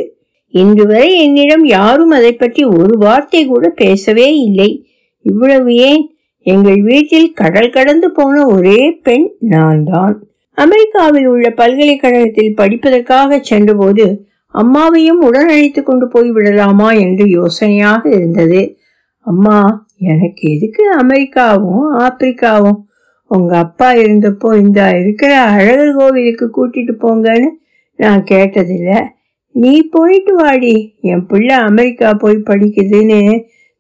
இன்று 0.55 0.85
வரை 0.87 1.09
என்னிடம் 1.25 1.65
யாரும் 1.69 2.11
அதை 2.11 2.33
பற்றி 2.33 2.63
ஒரு 2.79 2.95
வார்த்தை 2.99 3.41
கூட 3.47 3.67
பேசவே 3.83 4.29
இல்லை. 4.39 4.71
இவ்வளவு 5.25 5.71
ஏன்? 5.89 6.05
எங்கள் 6.47 6.81
வீட்டில் 6.83 7.33
கடல் 7.33 7.75
கடந்து 7.77 8.09
போன 8.11 8.47
ஒரே 8.47 8.81
பெண் 9.03 9.27
நான் 9.53 9.83
தான் 9.85 10.15
அமெரிக்காவில் 10.59 11.27
உள்ள 11.27 11.47
பல்கலைக்கழகத்தில் 11.51 12.55
படிப்பதற்காக 12.55 13.39
சென்றபோது 13.41 14.05
அம்மாவையும் 14.57 15.21
உடன் 15.21 15.49
அழைத்து 15.49 15.83
கொண்டு 15.83 16.09
போய் 16.09 16.31
விடலாமா 16.31 16.93
என்று 16.93 17.25
யோசனையாக 17.27 18.09
இருந்தது. 18.09 18.79
அம்மா 19.19 19.89
எனக்கு 19.99 20.55
எதுக்கு 20.55 20.91
அமெரிக்காவும் 20.91 21.85
ஆப்பிரிக்காவும்? 21.99 22.81
உங்க 23.31 23.59
அப்பா 23.59 23.93
இருந்தப்போ 23.93 24.59
இந்த 24.61 24.99
இருக்கிற 25.01 25.33
அழகர் 25.51 25.97
கோவிலுக்கு 25.97 26.47
கூட்டிட்டு 26.57 26.93
போங்கன்னு 27.01 27.49
நான் 27.97 28.25
கேட்டதில்ல. 28.31 29.07
நீ 29.51 29.89
போயிட்டு 29.91 30.35
வாடி. 30.35 30.95
என் 31.01 31.27
பிள்ளை 31.27 31.57
அமெரிக்கா 31.57 32.15
போய் 32.15 32.47
படிக்குதுன்னு 32.47 33.21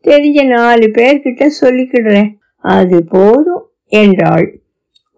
தெரிஞ்ச 0.04 0.46
நாலு 0.46 0.86
பேர்கிட்ட 0.86 1.50
சொல்லிக்கிடுறேன். 1.60 2.30
அது 2.58 3.04
போதும் 3.04 3.64
என்றாள். 3.86 4.46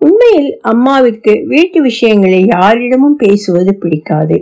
உண்மையில் 0.00 0.60
அம்மாவிற்கு 0.64 1.44
வீட்டு 1.46 1.82
விஷயங்களை 1.82 2.46
யாரிடமும் 2.46 3.16
பேசுவது 3.16 3.74
பிடிக்காது. 3.74 4.38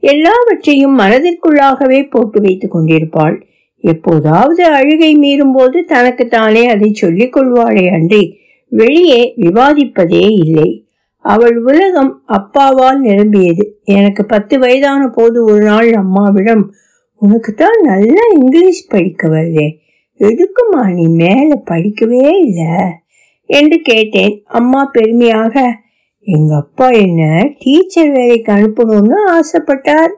எல்லாவற்றையும் 0.00 0.98
மனதிற்குள்ளாகவே 0.98 2.10
போட்டு 2.10 2.40
வைத்துக் 2.40 2.70
கொண்டிருப்பாள். 2.70 3.46
எப்போதாவது 3.84 4.64
அழுகை 4.64 5.18
மீறும் 5.18 5.52
போது 5.52 5.84
தனக்கு 5.84 6.28
தானே 6.28 6.66
அதை 6.66 6.92
சொல்லிக் 6.92 7.36
கொள்வாளே 7.36 7.92
அன்றி 7.92 8.38
வெளியே 8.68 9.34
விவாதிப்பதே 9.36 10.26
இல்லை. 10.44 10.84
அவள் 11.24 11.56
உலகம் 11.56 12.22
அப்பாவால் 12.28 12.98
நிரம்பியது. 12.98 13.78
எனக்கு 13.84 14.24
பத்து 14.24 14.58
வயதான 14.58 15.08
போது 15.08 15.44
ஒரு 15.44 15.62
நாள் 15.62 15.92
அம்மாவிடம் 15.92 16.74
உனக்கு 17.14 17.54
தான் 17.54 17.80
நல்லா 17.82 18.22
இங்கிலீஷ் 18.32 18.88
படிக்க 18.88 19.28
வருதே. 19.28 19.78
எதுக்குமா 20.20 20.94
நீ 20.94 21.06
மேல 21.06 21.62
படிக்கவே 21.70 22.30
இல்லை? 22.44 22.74
என்று 23.46 23.78
கேட்டேன். 23.80 24.42
அம்மா 24.46 24.84
பெருமையாக 24.92 25.76
எங்க 26.36 26.52
அப்பா 26.56 26.86
என்ன 27.04 27.22
டீச்சர் 27.62 28.10
வேலைக்கு 28.10 28.50
அனுப்பணும்னு 28.52 29.16
ஆசைப்பட்டார். 29.36 30.12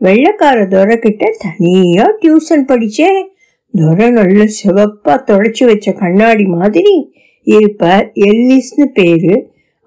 வெள்ளக்கார 0.00 0.58
துரை 0.68 0.96
கிட்ட 0.98 1.24
தனியா 1.44 2.04
டியூஷன் 2.22 2.64
படிச்சேன் 2.70 3.20
துரை 3.74 4.10
நல்ல 4.10 4.40
சிவப்பா 4.56 5.14
தொடச்சி 5.30 5.64
வச்ச 5.64 5.92
கண்ணாடி 5.92 6.44
மாதிரி 6.56 6.94
இருப்பார். 7.46 8.06
எல்லிஸ்னு 8.28 8.86
பேரு. 8.92 9.34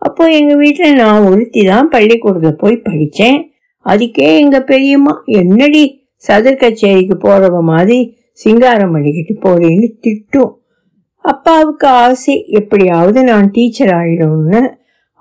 அப்போ 0.01 0.23
எங்க 0.39 0.53
வீட்டுல 0.55 0.87
நான் 0.95 1.27
ஒருத்தி 1.29 1.61
தான் 1.65 1.91
பள்ளிக்கூடத்துல 1.91 2.51
போய் 2.63 2.85
படிச்சேன். 2.89 3.39
அதுக்கே 3.85 4.29
எங்க 4.43 4.57
பெரியம்மா 4.71 5.13
என்னடி 5.41 5.83
சதுர் 6.27 6.61
கச்சேரிக்கு 6.63 7.17
போறவ 7.27 7.61
மாதிரி 7.73 7.99
சிங்காரம் 8.43 8.91
பண்ணிக்கிட்டு 8.91 9.35
போறேன்னு 9.45 9.87
திட்டும். 10.05 10.53
அப்பாவுக்கு 11.25 11.87
ஆசை 12.01 12.35
எப்படியாவது 12.59 13.19
நான் 13.23 13.47
டீச்சர் 13.51 13.93
ஆயிடும்னு 14.01 14.61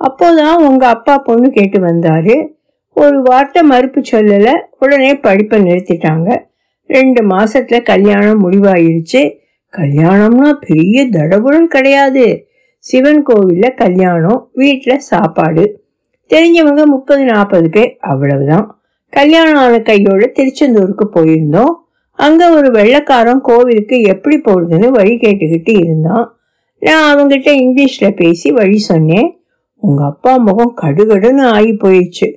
அப்போதான் 0.01 0.55
உங்க 0.55 0.89
அப்பா 0.89 1.19
பொண்ணு 1.19 1.51
கேட்டு 1.51 1.81
வந்தாரு. 1.81 2.49
ஒரு 2.95 3.23
வார்த்தை 3.23 3.63
மறுப்பு 3.63 4.03
சொல்லல. 4.11 4.51
உடனே 4.79 5.17
படிப்பை 5.17 5.61
நிறுத்திட்டாங்க. 5.61 6.39
ரெண்டு 6.87 7.27
மாசத்துல 7.27 7.83
கல்யாணம் 7.83 8.51
முடிவாயிருச்சு. 8.51 9.39
கல்யாணம்னா 9.73 10.53
பெரிய 10.53 11.09
தடவுடன் 11.09 11.67
கிடையாது. 11.67 12.47
சிவன் 12.79 13.25
கோவில்ல 13.27 13.75
கல்யாணம் 13.75 14.51
வீட்டில் 14.53 14.99
சாப்பாடு. 14.99 15.85
தெரிஞ்சவங்க 16.29 16.85
முப்பது 16.85 17.25
நாற்பது 17.25 17.71
பேர் 17.71 17.97
அவ்வளவுதான். 18.01 18.81
கல்யாணம் 19.11 19.63
ஆன 19.63 19.81
கையோட 19.81 20.33
திருச்செந்தூருக்கு 20.35 21.11
போயிருந்தோம். 21.15 21.75
அங்க 22.13 22.51
ஒரு 22.51 22.71
வெள்ளக்காரன் 22.73 23.41
கோவிலுக்கு 23.41 24.01
எப்படி 24.01 24.37
போறதுன்னு 24.37 24.89
வழி 24.89 25.15
கேட்டுக்கிட்டு 25.15 25.77
இருந்தான். 25.77 26.37
நான் 26.81 27.17
அவங்ககிட்ட 27.17 27.53
இங்கிலீஷ்ல 27.55 28.11
பேசி 28.11 28.51
வழி 28.51 28.79
சொன்னேன். 28.79 29.41
உங்க 29.87 30.05
அப்பா 30.05 30.33
முகம் 30.37 30.77
கடுகடுன்னு 30.83 31.45
ஆகி 31.57 31.73
போயிடுச்சு 31.73 32.29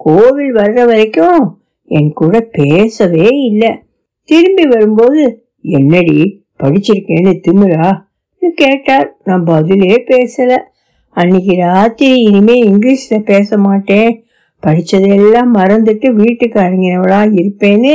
கோவில் 0.00 0.52
வர்ற 0.54 0.78
வரைக்கும் 0.86 1.42
என் 1.90 2.12
கூட 2.12 2.40
பேசவே 2.40 3.28
இல்லை. 3.50 3.70
திரும்பி 4.28 4.64
வரும்போது 4.66 5.22
என்னடி 5.76 6.18
படிச்சிருக்கேன்னு 6.62 7.32
திமுறா 7.46 7.88
கேட்டார். 8.56 9.08
நான் 9.24 9.44
பதிலே 9.44 9.94
பேசல. 10.08 10.52
அன்னைக்கு 11.16 11.54
ராத்திரி 11.56 12.16
இனிமே 12.20 12.56
இங்கிலீஷ்ல 12.64 13.16
பேச 13.24 13.58
மாட்டேன். 13.58 14.10
படிச்சதெல்லாம் 14.62 15.50
மறந்துட்டு 15.54 16.08
வீட்டுக்கு 16.12 16.58
அடங்கினவளா 16.60 17.20
இருப்பேன்னு 17.38 17.94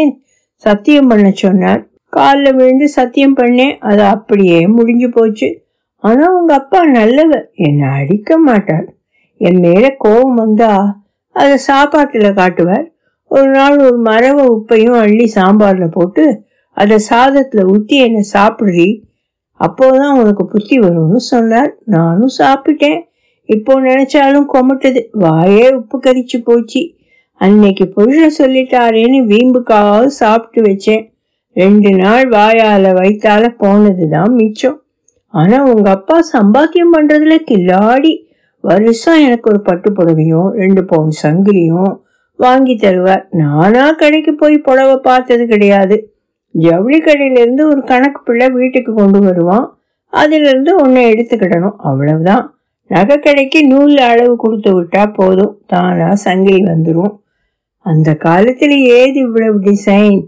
சத்தியம் 0.63 1.07
பண்ண 1.07 1.27
சொன்னார். 1.31 1.81
காலில் 2.13 2.55
விழுந்து 2.55 2.87
சத்தியம் 2.89 3.37
பண்ணேன். 3.37 3.75
அது 3.89 4.03
அப்படியே 4.15 4.59
முடிஞ்சு 4.67 5.09
போச்சு. 5.09 5.49
ஆனால் 6.03 6.35
உங்க 6.39 6.53
அப்பா 6.53 6.79
நல்லவர். 6.97 7.45
என்னை 7.67 7.87
அடிக்க 7.99 8.37
மாட்டார். 8.37 8.87
என் 9.43 9.59
மேல 9.59 9.95
கோபம் 9.97 10.35
வந்தா 10.35 11.01
அதை 11.31 11.57
சாப்பாட்டுல 11.67 12.33
காட்டுவார். 12.33 12.91
ஒரு 13.23 13.49
நாள் 13.49 13.77
ஒரு 13.77 14.01
மரவ 14.01 14.57
உப்பையும் 14.57 14.99
அள்ளி 14.99 15.31
சாம்பார்ல 15.35 15.87
போட்டு 15.91 16.43
அதை 16.71 16.97
சாதத்துல 17.09 17.73
ஊத்தி 17.73 17.87
என்னை 17.87 18.25
சாப்பிடுறி 18.33 19.01
அப்போதான் 19.59 20.19
உனக்கு 20.19 20.45
புத்தி 20.45 20.79
வரும்னு 20.79 21.15
சொன்னார். 21.15 21.75
நானும் 21.85 22.29
சாப்பிட்டேன். 22.37 23.01
இப்போ 23.43 23.81
நினைச்சாலும் 23.81 24.45
கொமட்டது. 24.53 25.05
வாயே 25.19 25.71
உப்பு 25.71 25.99
கரிச்சு 25.99 26.43
போச்சு. 26.43 26.93
அன்னைக்கு 27.33 27.87
புருஷன் 27.87 28.47
சொல்லிட்டாரேன்னு 28.47 29.21
வீம்புக்காவது 29.33 30.05
சாப்பிட்டு 30.05 30.71
வச்சேன். 30.71 31.11
ரெண்டு 31.53 31.89
நாள் 31.89 32.29
வாயால 32.29 32.93
வயிற்றால 32.93 33.55
போனதுதான் 33.59 34.31
மிச்சம். 34.31 34.81
ஆனா 35.27 35.63
உங்க 35.63 35.89
அப்பா 35.89 36.19
சம்பாத்தியம் 36.33 36.93
பண்றதுல 36.97 37.37
கில்லாடி. 37.51 38.22
வருஷம் 38.63 39.19
எனக்கு 39.19 39.51
ஒரு 39.51 39.61
பட்டு 39.61 39.89
புடவையும் 39.91 40.49
ரெண்டு 40.49 40.85
பவுன் 40.85 41.13
சங்கிலியும் 41.23 41.93
வாங்கி 42.35 42.73
தருவார் 42.75 43.23
நானா 43.29 43.91
கடைக்கு 43.91 44.33
போய் 44.33 44.57
புடவை 44.57 44.97
பார்த்தது 44.97 45.47
கிடையாது. 45.47 45.95
ஜவுளி 46.51 46.97
கடையிலேருந்து 46.97 47.63
ஒரு 47.63 47.83
கணக்கு 47.83 48.21
பிள்ளை 48.23 48.49
வீட்டுக்கு 48.49 48.93
கொண்டு 48.93 49.19
வருவான். 49.19 49.77
அதிலிருந்து 50.13 50.75
ஒன்றை 50.75 51.03
எடுத்துக்கிடணும். 51.13 51.75
அவ்வளவுதான். 51.77 52.57
நகை 52.87 53.19
கடைக்கு 53.19 53.67
நூல் 53.67 53.95
அளவு 53.97 54.35
கொடுத்து 54.35 54.71
விட்டா 54.81 55.13
போதும். 55.13 55.53
தானா 55.65 56.09
சங்கிலி 56.25 56.63
வந்துடும் 56.63 57.13
அந்த 57.85 58.09
காலத்தில் 58.15 58.75
ஏது 58.97 59.19
இவ்வளவு 59.19 59.57
டிசைன் 59.59 60.19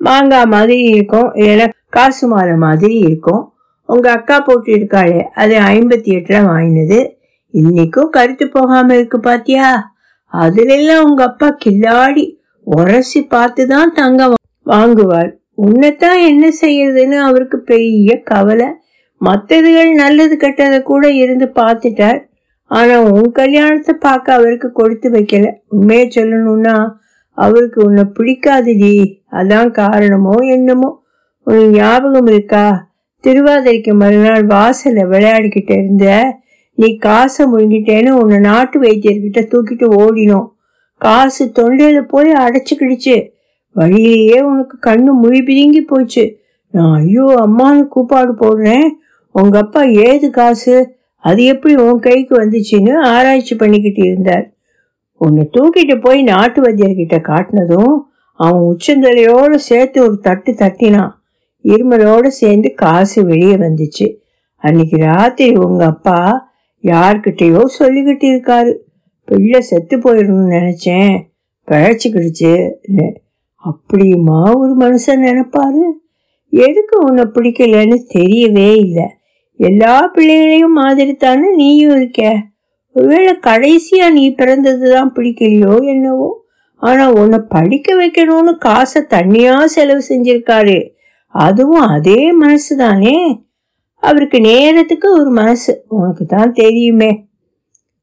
மாங்காய் 0.00 0.52
மாதிரி 0.54 0.76
இருக்கும். 0.82 1.28
இல்லைன்னா 1.34 1.68
காசு 1.88 2.26
மாலை 2.28 2.56
மாதிரி 2.56 2.98
இருக்கும். 2.98 3.42
உங்கள் 3.88 4.12
அக்கா 4.12 4.40
போட்டு 4.40 4.70
இருக்காளே 4.76 5.22
அது 5.42 5.54
ஐம்பத்தி 5.74 6.10
எட்டில் 6.18 6.46
வாங்கினது. 6.46 6.98
இன்னைக்கும் 7.54 8.10
கருத்து 8.10 8.48
போகாம 8.48 8.94
இருக்கு 8.94 9.20
பாத்தியா? 9.20 9.92
அதுல 10.24 10.74
எல்லாம் 10.74 11.04
உங்க 11.04 11.24
அப்பா 11.24 11.56
கில்லாடி 11.64 12.38
உரசி 12.64 13.26
பார்த்துதான் 13.30 13.92
தங்கம் 13.94 14.34
வாங்குவார். 14.64 15.30
உன்னைத்தான் 15.54 16.20
என்ன 16.20 16.48
செய்யறதுன்னு 16.60 17.16
அவருக்கு 17.18 17.58
பெரிய 17.60 18.22
கவலை. 18.22 18.66
மத்ததுகள் 19.20 19.94
நல்லது 19.94 20.36
கெட்டதை 20.36 20.82
கூட 20.82 21.08
இருந்து 21.08 21.46
பார்த்துட்டார். 21.54 22.20
ஆனா 22.70 23.00
உன் 23.00 23.32
கல்யாணத்தை 23.32 23.94
பார்க்க 23.98 24.32
அவருக்கு 24.32 24.72
கொடுத்து 24.72 25.10
வைக்கல. 25.10 25.46
உண்மையை 25.68 26.10
சொல்லணும்னா 26.14 26.76
அவருக்கு 27.38 27.84
உன்னை 27.84 28.04
பிடிக்காதுடி. 28.18 28.94
அதான் 29.30 29.70
காரணமோ 29.70 30.36
என்னமோ. 30.46 30.90
உனக்கு 31.46 31.70
ஞாபகம் 31.70 32.26
இருக்கா? 32.26 32.64
திருவாதிரைக்கு 33.24 33.92
மறுநாள் 33.94 34.46
வாசல்ல 34.46 35.02
விளையாடிக்கிட்டு 35.06 35.72
இருந்த 35.72 36.06
நீ 36.80 36.88
காசை 36.96 37.46
முழுங்கிட்டேன்னு 37.46 38.10
உன்னை 38.10 38.38
நாட்டு 38.38 38.76
வைத்தியர்கிட்ட 38.80 39.40
தூக்கிட்டு 39.52 39.86
ஓடினோம். 40.02 40.48
காசு 41.00 41.44
தொண்டையில 41.58 42.00
போய் 42.08 42.30
அடைச்சுக்கிடுச்சு. 42.32 43.16
வழியிலேயே 43.76 44.38
உனக்கு 44.40 44.76
கண்ணு 44.90 45.12
முழி 45.22 45.40
பிரிங்கி 45.40 45.80
போச்சு. 45.80 46.24
நான் 46.70 46.94
ஐயோ 47.00 47.26
அம்மான்னு 47.46 47.82
கூப்பாடு 47.88 48.32
போடுறேன். 48.32 48.88
உங்க 49.30 49.58
அப்பா 49.58 49.82
ஏது 49.82 50.30
காசு? 50.30 50.76
அது 51.24 51.44
எப்படி 51.44 51.74
உன் 51.82 51.98
கைக்கு 51.98 52.34
வந்துச்சுன்னு 52.36 52.92
ஆராய்ச்சி 52.96 53.54
பண்ணிக்கிட்டு 53.56 54.02
இருந்தார். 54.06 54.46
உன்னை 55.20 55.50
தூக்கிட்டு 55.56 56.00
போய் 56.00 56.22
நாட்டு 56.22 56.60
வைத்தியர்கிட்ட 56.62 57.16
காட்டினதும் 57.30 57.96
அவன் 58.40 58.62
உச்சந்தலையோடு 58.62 59.56
சேர்த்து 59.68 60.02
ஒரு 60.02 60.16
தட்டு 60.18 60.52
தட்டினான். 60.52 61.12
இருமலோடு 61.64 62.26
சேர்ந்து 62.26 62.68
காசு 62.74 63.24
வெளியே 63.24 63.56
வந்துச்சு. 63.56 64.06
அன்னைக்கு 64.56 64.96
ராத்திரி 64.96 65.56
உங்க 65.56 65.82
அப்பா 65.86 66.48
யார்கிட்டயோ 66.82 67.62
சொல்லிக்கிட்டு 67.78 68.26
இருக்காரு. 68.30 68.74
பிள்ளை 69.24 69.60
செத்து 69.60 69.98
போயிடணும்னு 69.98 70.56
நினைச்சேன். 70.58 71.18
பிழைச்சிக்கிடுச்சு. 71.70 72.72
அப்படியுமா 73.64 74.56
ஒரு 74.56 74.76
மனுஷன் 74.76 75.20
நினைப்பாரு? 75.20 75.90
எதுக்கு 76.50 76.98
உன்னை 77.00 77.24
பிடிக்கலன்னு 77.24 77.96
தெரியவே 78.14 78.76
இல்லை. 78.76 79.04
எல்லா 79.56 80.06
பிள்ளைகளையும் 80.06 80.72
மாதிரி 80.72 81.14
தானே 81.14 81.54
நீயும் 81.54 81.96
இருக்க. 81.96 82.42
ஒருவேளை 82.92 83.36
கடைசியா 83.46 84.10
நீ 84.12 84.30
பிறந்ததுதான் 84.30 85.12
பிடிக்கலையோ 85.14 85.86
என்னவோ? 85.86 86.44
ஆனா 86.76 87.12
உன்னை 87.12 87.38
படிக்க 87.48 88.06
வைக்கணும்னு 88.06 88.56
காசை 88.58 89.02
தண்ணியா 89.02 89.64
செலவு 89.64 90.02
செஞ்சிருக்காரு. 90.08 90.90
அதுவும் 91.26 91.80
அதே 91.80 92.32
மனசு 92.32 92.76
தானே 92.76 93.42
அவருக்கு 94.00 94.40
நேரத்துக்கு 94.40 95.20
ஒரு 95.20 95.30
மனசு. 95.30 95.84
உனக்கு 95.88 96.26
தான் 96.26 96.52
தெரியுமே. 96.52 97.28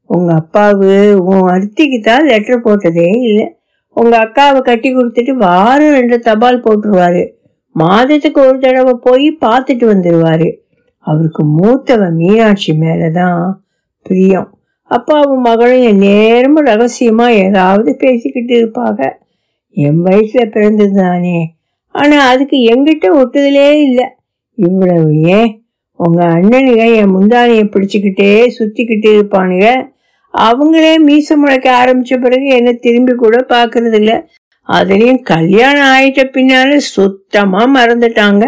உங்க 0.04 0.32
அப்பாவு 0.34 1.12
உன் 1.12 1.48
அருத்திக்கு 1.48 2.00
தான் 2.00 2.26
லெட்டர் 2.26 2.64
போட்டதே 2.64 3.08
இல்லை. 3.22 3.46
உங்க 3.92 4.14
அக்காவை 4.18 4.60
கட்டி 4.60 4.96
கொடுத்துட்டு 4.96 5.30
வாரம் 5.30 5.92
ரெண்டு 5.92 6.18
தபால் 6.18 6.62
போட்டுருவாரு. 6.62 7.24
மாதத்துக்கு 7.72 8.40
ஒரு 8.46 8.58
தடவை 8.58 8.94
போய் 9.00 9.38
பார்த்துட்டு 9.40 9.84
வந்துடுவாரு 9.92 10.48
அவருக்கு 10.98 11.42
மூத்தவன் 11.44 12.14
மீனாட்சி 12.14 12.72
மேலதான் 12.72 13.50
பிரியம். 14.02 14.48
அப்பாவும் 14.90 15.40
மகளும் 15.40 15.82
என் 15.82 15.98
நேரமும் 15.98 16.66
ரகசியமா 16.66 17.26
ஏதாவது 17.28 17.96
பேசிக்கிட்டு 17.96 18.54
இருப்பாங்க. 18.60 19.10
என் 19.70 20.04
வயசுல 20.04 20.50
பிறந்தது 20.50 20.94
தானே. 20.94 21.54
ஆனா 21.94 22.26
அதுக்கு 22.28 22.56
எங்கிட்ட 22.56 23.06
ஒட்டுதலே 23.20 23.70
இல்லை. 23.70 24.06
இவ்வளவு 24.54 25.20
ஏன்? 25.20 25.62
உங்க 25.98 26.20
அண்ணனுங்க 26.36 26.84
என் 27.00 27.14
முந்தானியை 27.14 27.64
பிடிச்சுக்கிட்டே 27.74 28.32
சுத்திக்கிட்டு 28.58 29.08
இருப்பானுங்க. 29.16 29.68
அவங்களே 30.34 30.92
மீச 31.06 31.36
முளைக்க 31.36 31.68
ஆரம்பிச்ச 31.82 32.14
பிறகு 32.20 32.46
என்ன 32.58 32.72
திரும்பி 32.72 33.14
கூட 33.14 33.36
பாக்குறது 33.48 33.98
இல்ல 34.00 34.12
அதுலயும் 34.68 35.20
கல்யாணம் 35.22 35.90
ஆயிட்ட 35.94 36.22
பின்னால 36.34 36.76
சுத்தமா 36.76 37.62
மறந்துட்டாங்க. 37.76 38.44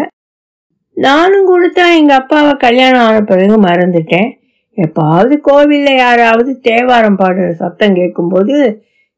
நானும் 0.97 1.45
கூட 1.45 1.67
தான் 1.67 1.97
எங்க 1.99 2.13
அப்பாவை 2.13 2.53
கல்யாணம் 2.65 3.03
ஆன 3.05 3.21
பிறகு 3.21 3.55
மறந்துட்டேன். 3.61 4.29
எப்பாவது 4.77 5.33
கோவில்ல 5.47 5.89
யாராவது 5.95 6.51
தேவாரம் 6.59 7.19
பாடுற 7.21 7.47
சத்தம் 7.51 7.95
கேட்கும்போது 7.95 8.55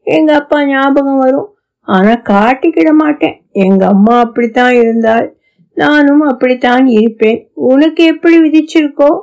எங்க 0.07 0.31
அப்பா 0.35 0.57
ஞாபகம் 0.65 1.17
வரும். 1.17 1.49
ஆனா 1.87 2.13
காட்டிக்கிட 2.29 2.89
மாட்டேன். 2.93 3.35
எங்க 3.65 3.83
அம்மா 3.87 4.15
அப்படித்தான் 4.19 4.73
இருந்தாள். 4.73 5.27
நானும் 5.73 6.19
அப்படித்தான் 6.19 6.87
இருப்பேன். 6.87 7.51
உனக்கு 7.53 8.03
எப்படி 8.05 8.37
விதிச்சிருக்கோ? 8.39 9.19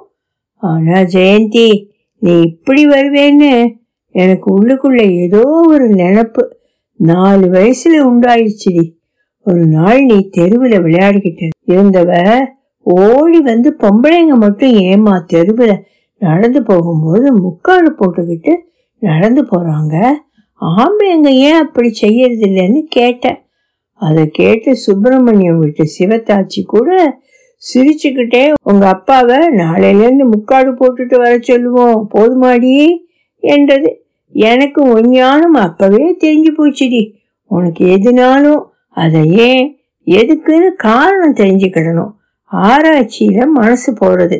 ஆனா 0.62 0.98
ஜெயந்தி 1.00 1.68
நீ 2.18 2.40
இப்படி 2.40 2.86
வருவேன்னு 2.86 3.78
எனக்கு 4.14 4.46
உள்ளுக்குள்ள 4.56 5.10
ஏதோ 5.10 5.42
ஒரு 5.66 5.86
நினப்பு. 5.88 6.42
நாலு 7.00 7.46
வயசுல 7.46 8.00
உண்டாயிடுச்சுடி 8.08 8.84
ஒரு 9.46 9.66
நாள் 9.66 10.00
நீ 10.04 10.28
தெருவில் 10.28 10.82
விளையாடிக்கிட்டு 10.82 11.46
இருந்தவ 11.66 12.40
ஓடி 12.82 13.40
வந்து 13.40 13.76
பொம்பளைங்க 13.78 14.34
மட்டும் 14.36 14.74
ஏமா 14.90 15.14
தெருவில் 15.26 15.82
நடந்து 16.16 16.62
போகும்போது 16.62 17.26
முக்காடு 17.40 17.90
போட்டுக்கிட்டு 17.90 18.54
நடந்து 19.02 19.42
போறாங்க? 19.42 19.94
ஆம்பளைங்க 20.60 21.28
ஏன் 21.28 21.62
அப்படி 21.64 21.92
செய்யறது 21.92 22.44
இல்லைன்னு 22.46 22.80
கேட்டேன். 22.88 23.38
அதை 24.00 24.28
கேட்டு 24.28 24.76
சுப்பிரமணியம் 24.76 25.58
விட்டு 25.58 25.84
சிவத்தாச்சி 25.98 26.62
கூட 26.66 27.18
சிரிச்சுக்கிட்டே 27.62 28.52
உங்க 28.62 28.88
அப்பாவை 28.88 29.36
நாளையிலேருந்து 29.36 30.28
முக்காடு 30.30 30.72
போட்டுட்டு 30.72 31.16
வர 31.16 31.38
சொல்லுவோம். 31.38 32.10
போதுமாடி 32.14 32.96
என்றது. 33.38 34.04
எனக்கு 34.32 34.80
ஒஞ்ஞானம் 34.86 35.56
அப்பவே 35.58 36.16
தெரிஞ்சு 36.24 36.50
போச்சுடி. 36.58 37.12
உனக்கு 37.44 37.84
எதுனாலும் 37.86 38.62
அதை 38.88 39.30
ஏன் 39.32 39.78
எதுக்குன்னு 40.06 40.72
காரணம் 40.76 41.34
தெரிஞ்சுக்கிடணும். 41.34 42.12
ஆராய்ச்சியில 42.52 43.46
மனசு 43.46 43.92
போறது. 43.92 44.38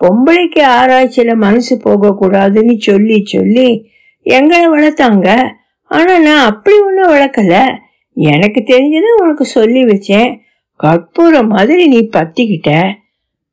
பொம்பளைக்கு 0.00 0.62
ஆராய்ச்சியில 0.80 1.36
மனசு 1.36 1.78
போக 1.78 2.16
கூடாதுன்னு 2.20 2.78
சொல்லி 2.78 3.22
சொல்லி 3.24 3.88
எங்களை 4.22 4.68
வளர்த்தாங்க. 4.68 5.42
ஆனா 5.84 6.18
நான் 6.18 6.48
அப்படி 6.48 6.76
ஒன்றும் 6.78 7.10
வளர்க்கல. 7.10 7.84
எனக்கு 8.16 8.60
தெரிஞ்சதை 8.66 9.22
உனக்கு 9.22 9.44
சொல்லி 9.44 9.84
வச்சேன். 9.84 10.38
கற்பூரம் 10.76 11.46
மாதிரி 11.46 11.86
நீ 11.86 12.08
பத்திக்கிட்ட. 12.16 12.90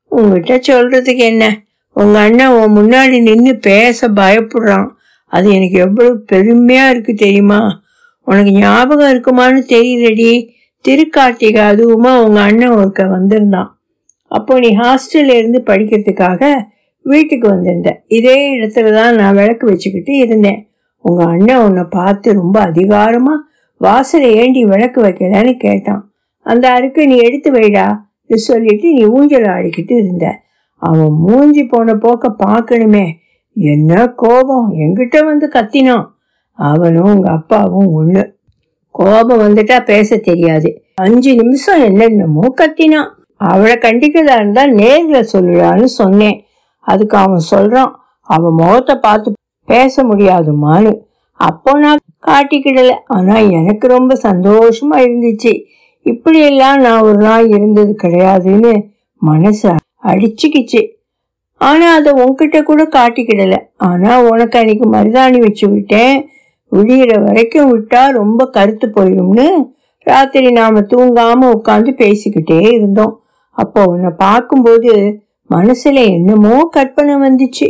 உங்ககிட்ட 0.08 0.56
சொல்றதுக்கு 0.56 1.16
என்ன? 1.16 1.60
உங்க 1.92 2.18
அண்ணன் 2.18 2.48
உன் 2.48 2.76
முன்னாடி 2.76 3.22
நின்று 3.22 3.58
பேச 3.58 4.08
பயப்படுறான். 4.08 4.88
அது 5.26 5.50
எனக்கு 5.50 5.78
எவ்வளவு 5.78 6.24
பெருமையா 6.32 6.90
இருக்கு 6.90 7.14
தெரியுமா? 7.14 7.82
உனக்கு 8.20 8.52
ஞாபகம் 8.52 9.12
இருக்குமான்னு 9.12 9.62
தெரியலடி. 9.68 10.48
திருக்கார்த்திகை 10.88 11.62
அதுவுமா 11.70 12.24
உங்க 12.24 12.40
அண்ணன் 12.40 12.70
ஒருக்க 12.70 13.08
வந்திருந்தான். 13.08 13.78
அப்போ 14.26 14.58
நீ 14.58 14.68
ஹாஸ்டல்ல 14.68 15.34
இருந்து 15.34 15.62
படிக்கிறதுக்காக 15.66 16.54
வீட்டுக்கு 17.02 17.48
வந்திருந்த. 17.48 18.02
இதே 18.06 18.58
இடத்துல 18.58 18.92
தான் 18.92 19.14
நான் 19.14 19.34
விளக்கு 19.34 19.66
வச்சுக்கிட்டு 19.66 20.16
இருந்தேன். 20.16 20.68
உங்க 20.98 21.24
அண்ணன் 21.24 21.56
உன்னை 21.56 21.84
பார்த்து 21.90 22.32
ரொம்ப 22.32 22.60
அதிகாரமா 22.60 23.34
வாசலை 23.80 24.34
ஏண்டி 24.34 24.64
விளக்கு 24.64 25.02
வைக்கலன்னு 25.02 25.56
கேட்டான். 25.56 26.12
அந்த 26.46 26.70
அருக்கு 26.70 27.06
நீ 27.06 27.16
எடுத்து 27.16 27.52
வைடா 27.52 27.86
சொல்லிட்டு 28.34 28.92
நீ 28.92 29.04
ஊஞ்சல் 29.04 29.42
ஆடிக்கிட்டு 29.42 29.94
இருந்த. 29.96 30.26
அவன் 30.76 31.12
மூஞ்சி 31.12 31.64
போன 31.64 31.94
போக்க 31.94 32.34
பார்க்கணுமே. 32.46 33.04
என்ன 33.56 34.06
கோபம். 34.06 34.72
எங்கிட்ட 34.72 35.24
வந்து 35.24 35.48
கத்தினான். 35.48 36.06
அவனும் 36.52 37.14
உங்க 37.14 37.30
அப்பாவும் 37.30 37.90
ஒண்ணு. 38.00 38.22
கோபம் 38.90 39.40
வந்துட்டா 39.40 39.84
பேச 39.84 40.16
தெரியாது. 40.16 40.82
அஞ்சு 40.94 41.34
நிமிஷம் 41.34 41.82
என்னென்னமோ 41.82 42.44
கத்தினான். 42.60 43.10
அவளை 43.36 43.76
கண்டிக்கிறதா 43.76 44.34
இருந்தா 44.34 44.64
நேர்ல 44.64 45.24
சொல்லுடான்னு 45.32 45.84
சொன்னேன். 45.84 46.44
அதுக்கு 46.80 47.16
அவன் 47.16 47.44
சொல்றான். 47.50 47.92
அவன் 48.20 48.52
முகத்தை 48.52 48.96
பார்த்து 48.96 49.32
பேச 49.64 50.02
முடியாதுமான்னு. 50.02 50.92
அப்போ 51.40 51.78
நான் 51.78 52.03
காட்டிக்கிடல. 52.24 52.92
ஆனால் 53.16 53.48
எனக்கு 53.58 53.86
ரொம்ப 53.86 54.12
சந்தோஷமா 54.28 54.98
இருந்துச்சு. 55.06 55.52
இப்படியெல்லாம் 56.06 56.78
நான் 56.80 57.06
ஒரு 57.08 57.20
நாள் 57.26 57.46
இருந்தது 57.56 57.92
கிடையாதுன்னு 58.02 58.72
மனசு 59.22 59.68
அடிச்சுக்கிச்சு. 60.04 60.80
ஆனால் 61.60 61.96
அதை 61.98 62.10
உன்கிட்ட 62.22 62.58
கூட 62.62 62.82
காட்டிக்கிடல. 62.96 63.56
ஆனால் 63.90 64.26
உனக்கு 64.30 64.58
அன்னைக்கு 64.58 64.86
மருதாணி 64.96 65.38
வச்சு 65.38 65.66
விட்டேன். 65.68 66.16
விடியிற 66.72 67.12
வரைக்கும் 67.24 67.70
விட்டா 67.72 68.02
ரொம்ப 68.20 68.46
கருத்து 68.46 68.86
போயிடும்னு 68.88 69.46
ராத்திரி 70.06 70.48
நாம 70.52 70.80
தூங்காம 70.92 71.50
உட்காந்து 71.56 71.92
பேசிக்கிட்டே 72.00 72.58
இருந்தோம். 72.72 73.14
அப்போ 73.56 73.80
உன்னை 73.84 74.10
பார்க்கும்போது 74.16 74.92
மனசுல 75.50 76.02
என்னமோ 76.16 76.54
கற்பனை 76.76 77.14
வந்துச்சு. 77.16 77.68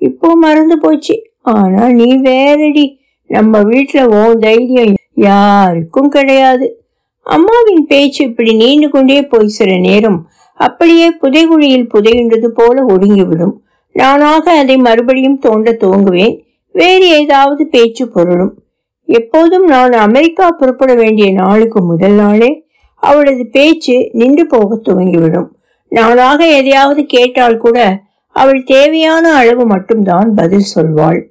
இப்போ 0.00 0.28
மறந்து 0.44 0.76
போச்சு. 0.78 1.16
ஆனா 1.54 1.82
நீ 1.98 2.08
வேறடி. 2.28 2.86
நம்ம 3.26 3.60
வீட்டுல 3.60 4.28
ஓ 4.28 4.32
தைரியம் 4.32 4.94
யாருக்கும் 5.14 6.08
கிடையாது. 6.08 6.80
அம்மாவின் 7.22 7.86
பேச்சு 7.86 8.24
இப்படி 8.24 8.54
நீண்டு 8.54 8.88
கொண்டே 8.88 9.22
போய் 9.22 9.48
சில 9.48 9.76
நேரம் 9.76 10.28
அப்படியே 10.54 11.10
புதைகுழியில் 11.10 11.88
புதையுண்டது 11.94 12.46
போல 12.46 12.84
ஒடுங்கிவிடும். 12.84 13.52
நானாக 13.92 14.52
அதை 14.52 14.76
மறுபடியும் 14.76 15.38
தோண்ட 15.38 15.72
துவங்குவேன். 15.72 16.42
வேறு 16.72 17.08
ஏதாவது 17.08 17.66
பேச்சு 17.66 18.08
பொருளும். 18.08 18.62
எப்போதும் 19.04 19.64
நான் 19.64 19.92
அமெரிக்கா 19.92 20.50
புறப்பட 20.50 20.94
வேண்டிய 20.94 21.32
நாளுக்கு 21.32 21.82
முதல் 21.82 22.12
நாளே 22.12 22.64
அவளது 22.94 23.46
பேச்சு 23.46 24.08
நின்று 24.12 24.46
போக 24.46 24.80
துவங்கிவிடும். 24.82 25.48
நானாக 25.88 26.46
எதையாவது 26.46 27.04
கேட்டால் 27.04 27.56
கூட 27.56 28.00
அவள் 28.28 28.64
தேவையான 28.64 29.34
அளவு 29.34 29.66
மட்டும்தான் 29.66 30.34
பதில் 30.34 30.72
சொல்வாள். 30.74 31.22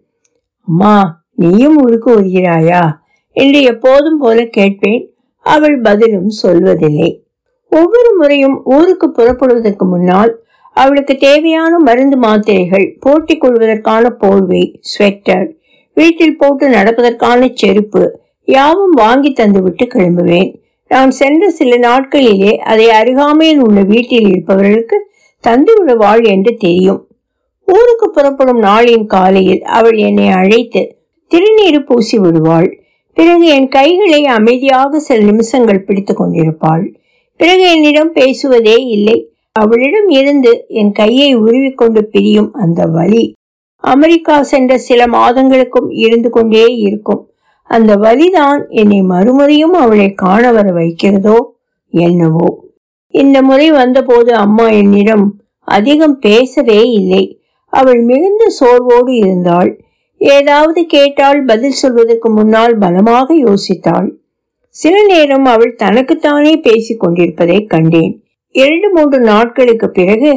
அம்மா 0.67 1.24
நீயும் 1.35 1.77
ஊருக்கு 1.83 2.19
வருகிறாயா 2.19 2.83
என்று 3.31 3.61
எப்போதும் 3.61 4.17
போல 4.17 4.45
கேட்பேன். 4.45 5.15
அவள் 5.39 5.81
பதிலும் 5.81 6.29
சொல்வதில்லை. 6.43 7.23
ஒவ்வொரு 7.69 8.15
முறையும் 8.17 8.61
ஊருக்கு 8.65 9.11
புறப்படுவதற்கு 9.11 9.85
முன்னால் 9.85 10.43
அவளுக்கு 10.71 11.15
தேவையான 11.15 11.79
மருந்து 11.79 12.17
மாத்திரைகள் 12.17 12.97
போட்டிக் 12.99 13.41
கொள்வதற்கான 13.41 14.09
போர்வை 14.09 14.81
ஸ்வெட்டர் 14.81 15.47
வீட்டில் 15.93 16.37
போட்டு 16.37 16.69
நடப்பதற்கான 16.69 17.49
செருப்பு 17.53 18.19
யாவும் 18.43 18.89
வாங்கி 18.89 19.33
தந்துவிட்டு 19.33 19.85
கிளம்புவேன். 19.93 20.55
நான் 20.87 21.11
சென்ற 21.11 21.49
சில 21.49 21.77
நாட்களிலே 21.77 22.57
அதை 22.57 22.89
அருகாமையில் 22.89 23.59
உள்ள 23.59 23.81
வீட்டில் 23.81 24.27
இருப்பவர்களுக்கு 24.27 25.11
தந்து 25.39 25.73
விடுவாள் 25.77 26.23
என்று 26.23 26.55
தெரியும். 26.55 27.07
ஊருக்கு 27.67 28.09
புறப்படும் 28.09 28.61
நாளின் 28.61 29.05
காலையில் 29.05 29.61
அவள் 29.61 29.97
என்னை 29.97 30.27
அழைத்து 30.29 30.94
திருநீர் 31.31 31.79
பூசி 31.79 32.17
விடுவாள். 32.19 32.79
பிறகு 33.13 33.45
என் 33.45 33.67
கைகளை 33.67 34.25
அமைதியாக 34.25 34.99
சில 34.99 35.23
நிமிஷங்கள் 35.23 35.83
பிடித்துக் 35.83 36.17
கொண்டிருப்பாள். 36.17 36.95
பிறகு 37.35 37.71
என்னிடம் 37.71 38.11
பேசுவதே 38.11 38.75
இல்லை. 38.75 39.29
அவளிடம் 39.51 40.09
இருந்து 40.09 40.65
என் 40.67 40.91
கையை 40.91 41.37
உருவிக்கொண்டு 41.37 42.05
பிரியும் 42.05 42.53
அந்த 42.53 42.85
வலி 42.85 43.33
அமெரிக்கா 43.79 44.43
சென்ற 44.43 44.77
சில 44.77 45.05
மாதங்களுக்கும் 45.05 45.89
இருந்து 45.89 46.29
கொண்டே 46.29 46.65
இருக்கும். 46.65 47.29
அந்த 47.63 47.95
வலிதான் 47.95 48.69
என்னை 48.69 49.01
மறுமுறையும் 49.01 49.73
அவளை 49.73 50.13
காண 50.13 50.51
வர 50.51 50.71
வைக்கிறதோ 50.71 51.37
என்னவோ. 51.89 52.63
இந்த 53.09 53.41
முறை 53.41 53.71
வந்தபோது 53.71 54.33
அம்மா 54.33 54.69
என்னிடம் 54.69 55.39
அதிகம் 55.61 56.19
பேசவே 56.19 56.81
இல்லை. 56.81 57.39
அவள் 57.73 58.01
மிகுந்த 58.01 58.45
சோர்வோடு 58.59 59.09
இருந்தாள். 59.09 59.84
ஏதாவது 60.25 60.85
கேட்டால் 60.85 61.45
பதில் 61.45 61.79
சொல்வதற்கு 61.81 62.29
முன்னால் 62.29 62.77
பலமாக 62.77 63.35
யோசித்தாள். 63.35 64.07
சில 64.69 65.03
நேரம் 65.05 65.45
அவள் 65.45 65.75
தனக்குத்தானே 65.75 66.57
பேசிக் 66.57 66.99
கொண்டிருப்பதை 66.99 67.65
கண்டேன். 67.65 68.13
இரண்டு 68.51 68.89
மூன்று 68.89 69.19
நாட்களுக்கு 69.19 69.89
பிறகு 69.89 70.31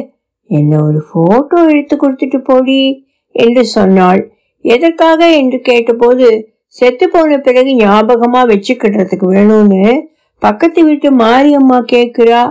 என்ன 0.49 0.83
ஒரு 0.83 1.01
போட்டோ 1.13 1.65
எடுத்து 1.67 1.95
கொடுத்துட்டு 1.95 2.37
போடி? 2.37 3.07
என்று 3.31 3.65
சொன்னாள். 3.65 4.31
எதற்காக? 4.61 5.29
என்று 5.35 5.59
கேட்டபோது 5.59 6.27
செத்து 6.65 7.09
போன 7.09 7.37
பிறகு 7.37 7.69
ஞாபகமா 7.69 8.41
வச்சுக்கிடுறதுக்கு 8.51 9.27
வேணும்னு 9.35 10.01
பக்கத்து 10.41 10.83
வீட்டு 10.83 11.09
மாரியம்மா 11.11 11.77
கேட்குறா. 11.91 12.41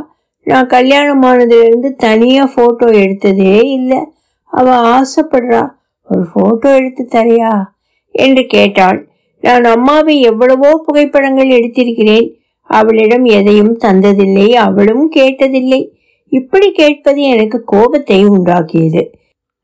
நான் 0.43 0.67
கல்யாணமானதுல 0.67 1.65
இருந்து 1.65 1.95
தனியா 1.97 2.45
போட்டோ 2.55 2.87
எடுத்ததே 2.87 3.57
இல்லை. 3.65 3.99
அவ 4.45 4.69
ஆசைப்படுறா. 4.97 5.63
ஒரு 6.11 6.27
போட்டோ 6.33 6.75
எடுத்து 6.75 7.09
தரையா? 7.11 7.65
என்று 8.13 8.47
கேட்டாள். 8.47 9.09
நான் 9.41 9.65
அம்மாவை 9.65 10.21
எவ்வளவோ 10.21 10.83
புகைப்படங்கள் 10.85 11.49
எடுத்திருக்கிறேன். 11.49 12.35
அவளிடம் 12.63 13.25
எதையும் 13.25 13.79
தந்ததில்லை 13.79 14.53
அவளும் 14.53 15.13
கேட்டதில்லை. 15.13 15.89
இப்படி 16.29 16.73
கேட்பது 16.73 17.23
எனக்கு 17.23 17.65
கோபத்தை 17.65 18.25
உண்டாக்கியது. 18.25 19.07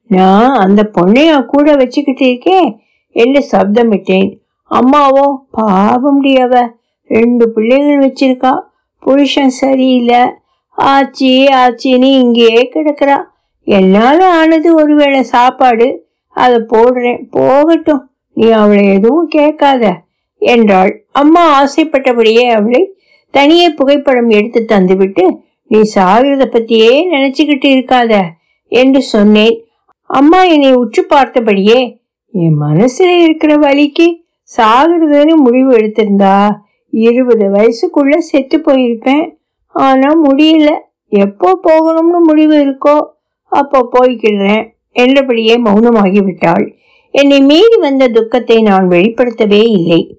நான் 0.07 0.55
அந்த 0.55 0.91
பொண்ணையா 0.95 1.45
கூட 1.45 1.77
வச்சுக்கிட்டு 1.77 2.25
இருக்கே? 2.27 2.77
என்று 3.11 3.47
சப்தமிட்டேன். 3.53 4.39
அம்மாவோ 4.71 5.37
பாவம் 5.51 6.21
அவ. 6.21 6.75
ரெண்டு 7.07 7.49
பிள்ளைகள் 7.51 7.99
வச்சிருக்கா. 7.99 8.61
புருஷன் 8.99 9.49
சரியில்லை. 9.49 10.21
ஆச்சி 10.79 11.47
ஆச்சின்னு 11.53 12.05
இங்கேயே 12.05 12.71
கிடக்கிறா. 12.75 13.23
என்னால 13.65 14.31
ஆனது 14.31 14.75
ஒருவேளை 14.75 15.23
சாப்பாடு? 15.23 16.04
அதை 16.35 16.59
போடுறேன் 16.73 17.21
போகட்டும். 17.31 18.03
நீ 18.33 18.51
அவளை 18.51 18.85
எதுவும் 18.93 19.29
கேட்காத 19.29 19.85
என்றாள். 20.39 20.93
அம்மா 21.13 21.43
ஆசைப்பட்டபடியே 21.61 22.47
அவளை 22.49 22.97
தனியே 23.31 23.69
புகைப்படம் 23.71 24.29
எடுத்து 24.29 24.61
தந்துவிட்டு 24.73 25.25
நீ 25.67 25.79
சாகிறத 25.95 26.45
பத்தியே 26.51 26.91
நினைச்சுக்கிட்டு 27.11 27.69
இருக்காத 27.75 28.23
என்று 28.69 29.01
சொன்னேன். 29.03 29.55
அம்மா 30.11 30.41
என்னை 30.45 30.73
உற்று 30.73 31.03
பார்த்தபடியே 31.09 31.79
என் 32.35 32.59
மனசுல 32.61 33.09
இருக்கிற 33.23 33.57
வலிக்கு 33.57 34.07
சாகிறதுன்னு 34.59 35.35
முடிவு 35.37 35.71
எடுத்திருந்தா 35.71 36.35
இருபது 36.93 37.47
வயசுக்குள்ள 37.51 38.17
செத்து 38.17 38.57
போயிருப்பேன். 38.59 39.25
ஆனா 39.75 40.11
முடியல. 40.25 40.71
எப்போ 41.09 41.49
போகணும்னு 41.63 42.21
முடிவு 42.21 42.57
இருக்கோ 42.65 42.97
அப்போ 43.53 43.79
போய்க்கிடுறேன். 43.93 44.65
என்றபடியே 44.95 45.57
மௌனமாகி 45.57 46.25
விட்டாள் 46.25 46.75
என்னை 47.11 47.41
மீறி 47.41 47.77
வந்த 47.81 48.09
துக்கத்தை 48.09 48.63
நான் 48.63 48.89
வெளிப்படுத்தவே 48.89 49.63
இல்லை. 49.69 50.19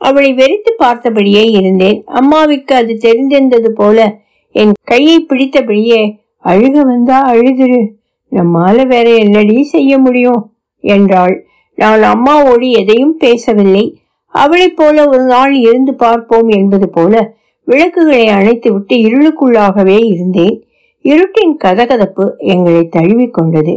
அவளை 0.00 0.34
வெறித்து 0.34 0.72
பார்த்தபடியே 0.78 1.50
இருந்தேன். 1.50 2.04
அம்மாவுக்கு 2.06 2.74
அது 2.74 2.98
தெரிந்திருந்தது 3.02 3.68
போல 3.68 4.18
என் 4.52 4.72
கையை 4.84 5.26
பிடித்தபடியே 5.28 6.18
அழுக 6.44 6.80
வந்தா 6.80 7.32
அழுதுரு. 7.32 7.80
நம்மால 8.32 8.86
வேற 8.86 9.14
என்னடி 9.14 9.62
செய்ய 9.62 9.98
முடியும்? 9.98 10.52
என்றாள். 10.80 11.46
நான் 11.74 12.00
அம்மாவோடு 12.00 12.70
எதையும் 12.70 13.16
பேசவில்லை. 13.16 13.98
அவளைப் 14.26 14.76
போல 14.76 15.08
ஒரு 15.08 15.24
நாள் 15.24 15.54
இருந்து 15.54 15.94
பார்ப்போம் 15.94 16.48
என்பது 16.48 16.88
போல 16.88 17.34
விளக்குகளை 17.64 18.26
அணைத்து 18.26 18.72
விட்டு 18.72 18.96
இருளுக்குள்ளாகவே 18.96 20.04
இருந்தேன். 20.04 20.64
இருட்டின் 21.04 21.56
கதகதப்பு 21.64 22.36
எங்களை 22.36 22.88
தழுவிக் 22.88 23.34
கொண்டது. 23.34 23.74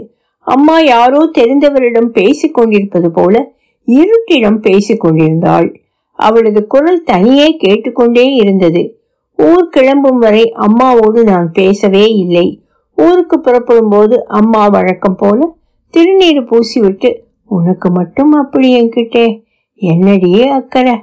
அம்மா 0.49 0.79
யாரோ 0.79 1.31
தெரிந்தவரிடம் 1.37 2.05
பேசிக் 2.05 2.53
கொண்டிருப்பது 2.53 3.11
போல 3.11 3.51
இருட்டிடம் 3.87 4.57
பேசிக் 4.57 4.99
கொண்டிருந்தாள். 4.99 5.79
அவளது 6.11 6.67
குரல் 6.67 7.03
தனியே 7.03 7.57
கேட்டுக்கொண்டே 7.57 8.33
இருந்தது. 8.33 9.01
ஊர் 9.37 9.69
கிளம்பும் 9.69 10.17
வரை 10.17 10.53
அம்மாவோடு 10.59 11.23
நான் 11.23 11.51
பேசவே 11.51 12.05
இல்லை. 12.05 12.63
ஊருக்கு 12.95 13.39
புறப்படும் 13.39 13.89
போது 13.89 14.27
அம்மா 14.27 14.67
வழக்கம் 14.67 15.15
போல 15.15 15.55
திருநீர் 15.97 16.47
பூசிவிட்டு 16.51 17.13
உனக்கு 17.45 17.91
மட்டும் 17.91 18.31
அப்படி 18.31 18.81
என்கிட்டே? 18.81 19.43
என்னடியே 19.75 20.47
அக்கறை? 20.47 20.93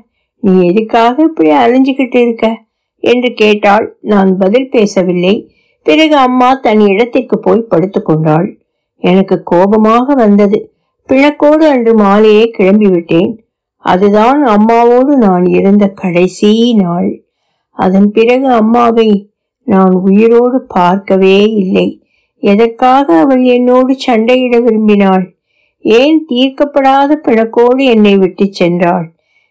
நீ 0.41 0.67
எதுக்காக 0.67 1.23
இப்படி 1.23 1.51
அலைஞ்சுக்கிட்டு 1.51 2.17
இருக்க? 2.17 2.63
என்று 2.99 3.33
கேட்டாள். 3.33 3.97
நான் 4.01 4.37
பதில் 4.37 4.71
பேசவில்லை. 4.71 5.55
பிறகு 5.83 6.17
அம்மா 6.17 6.55
தன் 6.55 6.81
இடத்திற்கு 6.81 7.39
போய் 7.39 7.67
படுத்துக்கொண்டாள் 7.71 8.56
எனக்கு 8.97 9.43
கோபமாக 9.43 10.15
வந்தது. 10.15 10.73
பிழக்கோடு 11.09 11.69
அன்று 11.69 11.95
மாலையே 11.95 12.51
கிளம்பிவிட்டேன். 12.59 13.39
அதுதான் 13.77 14.45
அம்மாவோடு 14.45 15.17
நான் 15.17 15.45
இருந்த 15.45 15.89
கடைசி 15.89 16.75
நாள். 16.75 17.23
அதன் 17.71 18.11
பிறகு 18.11 18.49
அம்மாவை 18.49 19.31
நான் 19.63 19.93
உயிரோடு 19.93 20.61
பார்க்கவே 20.61 21.45
இல்லை. 21.45 22.01
எதற்காக 22.39 23.19
அவள் 23.19 23.43
என்னோடு 23.43 23.97
சண்டையிட 24.07 24.63
விரும்பினாள்? 24.63 25.35
ஏன் 25.79 26.27
தீர்க்கப்படாத 26.29 27.17
பிணக்கோடு 27.23 27.85
என்னை 27.85 28.17
விட்டு 28.17 28.51
சென்றாள்? 28.59 29.07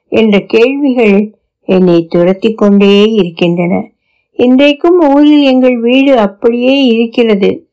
என்ற 0.08 0.40
கேள்விகள் 0.40 1.36
என்னை 1.62 2.06
துரத்தி 2.06 2.54
கொண்டே 2.54 3.04
இருக்கின்றன. 3.04 3.92
இன்றைக்கும் 4.32 5.16
ஊரில் 5.16 5.42
எங்கள் 5.42 5.80
வீடு 5.80 6.20
அப்படியே 6.20 6.84
இருக்கிறது. 6.84 7.65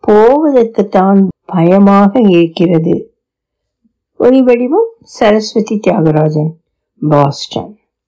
போவதற்கு 0.00 0.88
தான் 0.88 1.28
பயமாக 1.44 2.20
இருக்கிறது. 2.20 2.94
ஒலி 4.16 4.42
வடிவம் 4.42 4.88
சரஸ்வதி 5.02 5.80
தியாகராஜன் 5.86 6.50
பாஸ்டன். 7.00 7.79